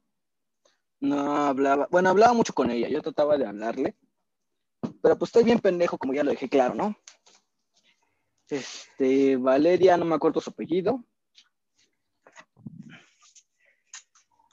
[1.01, 2.89] No hablaba, bueno, hablaba mucho con ella.
[2.89, 3.95] Yo trataba de hablarle,
[5.01, 6.95] pero pues estoy bien pendejo, como ya lo dejé claro, ¿no?
[8.49, 11.03] Este, Valeria, no me acuerdo su apellido.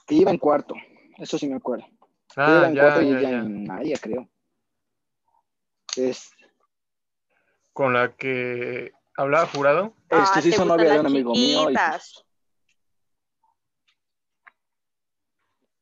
[0.05, 0.75] Que iba en cuarto,
[1.17, 1.85] eso sí me acuerdo.
[2.35, 3.37] Yo iba Ah, en ya, cuarto y ya, ella ya.
[3.39, 4.29] en área, creo.
[5.95, 6.29] Es,
[7.73, 9.93] Con la que hablaba jurado.
[10.09, 11.69] este Ah, sí te hizo gustan novia de un amigo mío.
[11.71, 12.23] y, pues.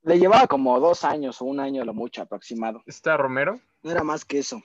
[0.03, 2.81] Le llevaba como dos años o un año a lo mucho aproximado.
[2.85, 3.59] ¿Está Romero?
[3.85, 4.63] No era más que eso.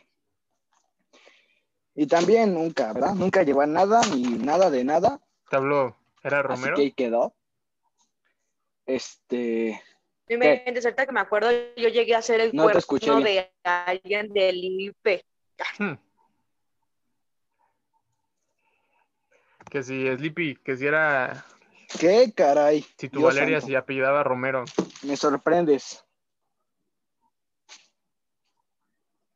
[1.94, 3.12] Y también nunca, ¿verdad?
[3.12, 5.20] Nunca llegó a nada, ni nada de nada.
[5.50, 5.94] ¿Te habló?
[6.22, 6.76] ¿Era Así Romero?
[6.76, 7.34] que ahí quedó.
[8.86, 9.78] Este.
[10.26, 13.26] No inventes, ahorita que me acuerdo, yo llegué a ser el No te escuché cuerno
[13.26, 15.22] de alguien del IPE.
[15.78, 15.94] Hmm.
[19.70, 21.44] Que si Sleepy, que si era.
[22.00, 22.86] ¿Qué caray?
[22.96, 23.70] Si tu Dios Valeria santo.
[23.70, 24.64] se apellidaba Romero.
[25.02, 26.06] Me sorprendes.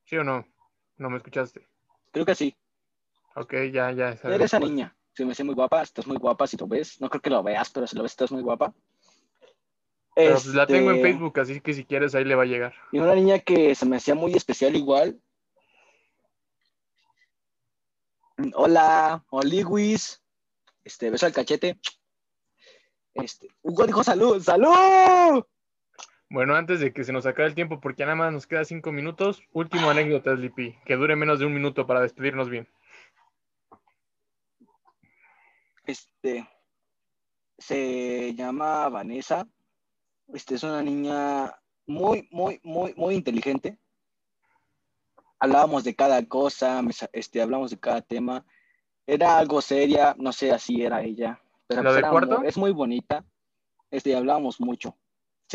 [0.04, 0.46] ¿Sí o no?
[0.96, 1.66] No me escuchaste.
[2.12, 2.56] Creo que sí.
[3.34, 4.10] Ok, ya, ya.
[4.10, 4.96] esa Eres esa niña.
[5.12, 5.82] Se me hace muy guapa.
[5.82, 7.00] Estás muy guapa si lo ves.
[7.00, 8.72] No creo que lo veas, pero si lo ves, estás muy guapa.
[10.14, 12.46] Pero pues la tengo en Este, Facebook, así que si quieres ahí le va a
[12.46, 12.74] llegar.
[12.92, 15.20] Y una niña que se me hacía muy especial igual.
[18.54, 20.22] Hola, Oliwis.
[20.84, 21.80] Este, beso al cachete.
[23.14, 25.44] Este, Hugo dijo salud, salud.
[26.30, 28.90] Bueno, antes de que se nos acabe el tiempo, porque nada más nos queda cinco
[28.92, 32.68] minutos, última anécdota, Sleepy, que dure menos de un minuto para despedirnos bien.
[35.86, 36.48] Este,
[37.58, 39.46] se llama Vanessa.
[40.32, 41.54] Este, es una niña
[41.86, 43.78] muy, muy, muy, muy inteligente.
[45.38, 48.44] Hablábamos de cada cosa, este, hablamos de cada tema.
[49.06, 51.38] era algo seria, no sé, así era ella.
[51.66, 52.38] Pero ¿La pues de era cuarto?
[52.40, 53.24] mu- es muy bonita.
[53.90, 54.96] Este, hablábamos mucho.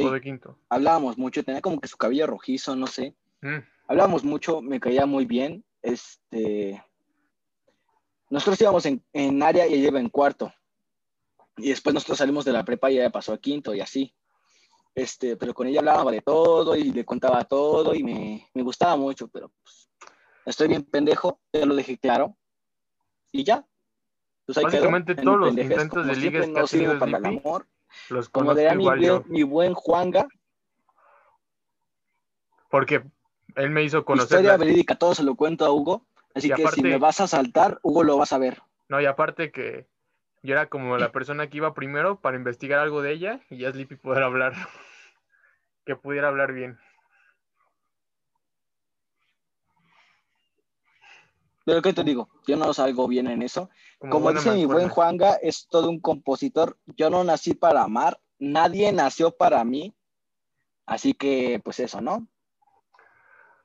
[0.01, 0.57] Sí, O de quinto.
[0.69, 3.15] hablábamos mucho, tenía como que su cabello rojizo, no sé.
[3.41, 5.63] Mm, Hablábamos mucho, me caía muy bien.
[5.81, 6.83] Este,
[8.29, 10.53] nosotros íbamos en, en área y ella iba en cuarto.
[11.57, 14.13] Y después nosotros salimos de la prepa y ella pasó a quinto y así.
[14.95, 18.95] Este, pero con ella hablaba de todo y le contaba todo y me, me gustaba
[18.95, 19.89] mucho, pero pues,
[20.45, 22.35] estoy bien pendejo, ya lo dejé claro.
[23.31, 23.65] Y ya.
[24.45, 27.67] Pues Básicamente todos los intentos de ligues que no para el amor.
[28.09, 30.27] Los Como diría mi, buen Juanga,
[32.69, 33.03] Porque
[33.55, 34.25] él me hizo conocer.
[34.39, 36.05] historia la- verídica, todo se lo cuento a Hugo.
[36.35, 38.61] Así Y que aparte- si me vas a saltar, Hugo lo vas a ver.
[38.87, 39.87] No, y aparte que
[40.43, 43.71] yo era como la persona que iba primero para investigar algo de ella y ya
[43.71, 44.53] Sleepy poder hablar.
[45.85, 46.77] que pudiera hablar bien.
[51.65, 52.29] Pero ¿qué te digo?
[52.47, 53.69] Yo no salgo bien en eso.
[53.99, 54.89] Como dice mi buen.
[54.89, 56.77] Juanga, es todo un compositor.
[56.97, 59.93] Yo no nací para amar, nadie nació para mí.
[60.85, 62.27] Así que, pues eso, ¿no?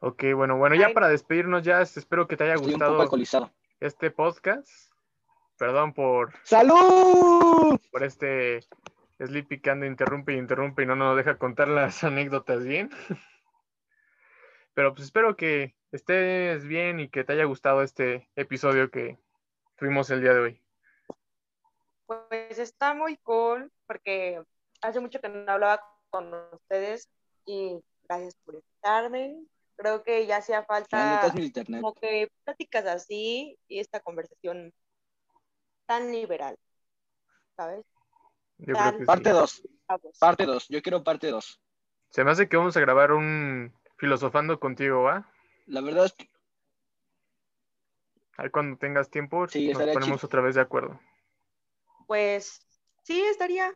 [0.01, 0.95] Ok, bueno, bueno, ya Ay.
[0.95, 3.09] para despedirnos ya, espero que te haya Estoy gustado
[3.81, 4.69] este podcast.
[5.57, 7.79] Perdón por, ¡Salud!
[7.91, 8.61] por este
[9.19, 12.91] Sleepy que anda interrumpe y interrumpe y no nos deja contar las anécdotas bien.
[14.75, 19.19] Pero pues espero que estés bien y que te haya gustado este episodio que
[19.77, 20.63] tuvimos el día de hoy.
[22.07, 24.43] Pues está muy cool porque
[24.83, 27.09] hace mucho que no hablaba con ustedes
[27.47, 29.45] y gracias por invitarme.
[29.77, 31.33] Creo que ya hacía falta
[31.67, 34.73] como que pláticas así y esta conversación
[35.87, 36.57] tan liberal,
[37.57, 37.85] ¿sabes?
[39.05, 40.19] Parte 2, Vamos.
[40.19, 40.69] parte 2.
[40.69, 41.61] Yo quiero parte 2.
[42.11, 45.27] Se me hace que vamos a grabar un filosofando contigo, ¿va?
[45.67, 46.29] La verdad es que
[48.37, 50.27] Ahí cuando tengas tiempo Sí, nos ponemos chido.
[50.27, 50.99] otra vez de acuerdo.
[52.07, 52.61] Pues
[53.03, 53.73] sí, estaría.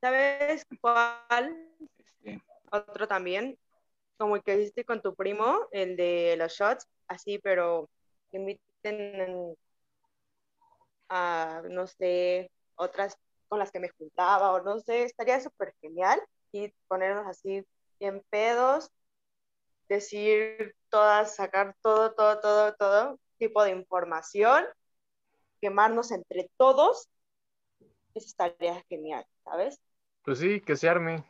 [0.00, 1.56] ¿Sabes cuál?
[2.24, 2.40] este,
[2.70, 3.58] Otro también,
[4.18, 7.88] como el que hiciste con tu primo, el de los shots, así, pero
[8.30, 9.56] que inviten
[11.08, 13.16] a, no sé, otras
[13.48, 16.20] con las que me juntaba, o no sé, estaría súper genial
[16.52, 17.64] y ponernos así
[18.00, 18.90] bien pedos,
[19.88, 24.64] decir todas, sacar todo, todo, todo, todo tipo de información,
[25.60, 27.08] quemarnos entre todos,
[28.14, 29.80] eso estaría genial, ¿sabes?
[30.24, 31.24] Pues sí, que se arme.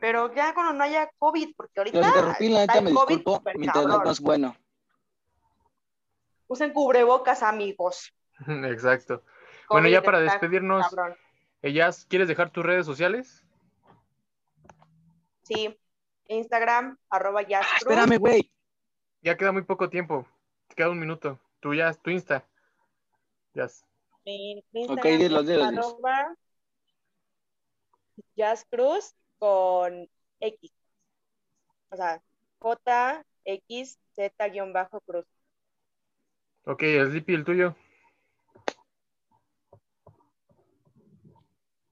[0.00, 3.16] Pero ya cuando no haya COVID, porque ahorita Los interrumpí, la neta el me COVID
[3.16, 3.42] disculpo.
[3.54, 4.04] Mi internet cabrón.
[4.04, 4.56] no es bueno.
[6.48, 8.12] Usen cubrebocas, amigos.
[8.46, 9.22] Exacto.
[9.68, 11.16] Bueno, ya para despedirnos, cabrón.
[11.62, 13.44] Ellas, ¿quieres dejar tus redes sociales?
[15.42, 15.76] Sí,
[16.28, 17.92] Instagram, arroba Jazz Cruz.
[17.92, 18.50] Espérame, güey.
[19.22, 20.26] Ya queda muy poco tiempo.
[20.68, 21.40] Te queda un minuto.
[21.60, 22.44] Tú ya, tu Insta.
[23.54, 23.66] Ya.
[24.24, 25.86] Mi Instagram Ok, dilo, es dilo, dilos.
[25.86, 26.36] arroba
[28.36, 30.08] Jazz Cruz con
[30.40, 30.72] X.
[31.90, 32.22] O sea,
[32.58, 35.24] J, X, Z, guion bajo Cruz.
[36.64, 37.76] Ok, Sleepy, el tuyo.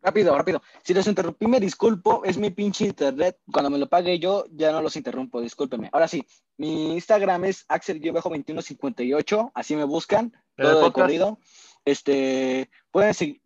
[0.05, 0.62] Rápido, rápido.
[0.82, 2.22] Si los interrumpí, me disculpo.
[2.26, 3.39] Es mi pinche internet.
[3.51, 5.40] Cuando me lo pague yo, ya no los interrumpo.
[5.40, 5.89] Discúlpeme.
[5.94, 6.26] Ahora sí,
[6.59, 9.52] mi Instagram es axel-2158.
[9.55, 10.36] Así me buscan.
[10.59, 11.39] ¿El del Todo de corrido.
[11.86, 13.40] Este, pueden seguir.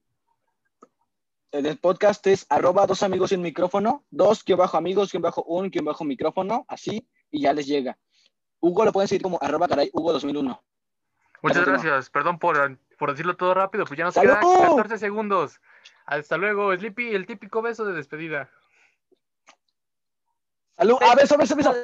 [1.52, 4.04] El podcast es arroba dos amigos un micrófono.
[4.10, 6.64] Dos, guion bajo amigos, guion bajo un, guion bajo micrófono.
[6.66, 7.96] Así, y ya les llega.
[8.58, 10.60] Hugo lo pueden seguir como arroba caray Hugo 2001.
[11.40, 12.10] Muchas gracias.
[12.10, 14.34] Perdón por, por decirlo todo rápido, pues ya nos ¡Salud!
[14.40, 15.60] quedan 14 segundos.
[16.08, 18.50] Hasta luego, Sleepy, el típico beso de despedida.
[20.74, 20.96] Salud.
[21.02, 21.74] Ah, beso, beso, beso.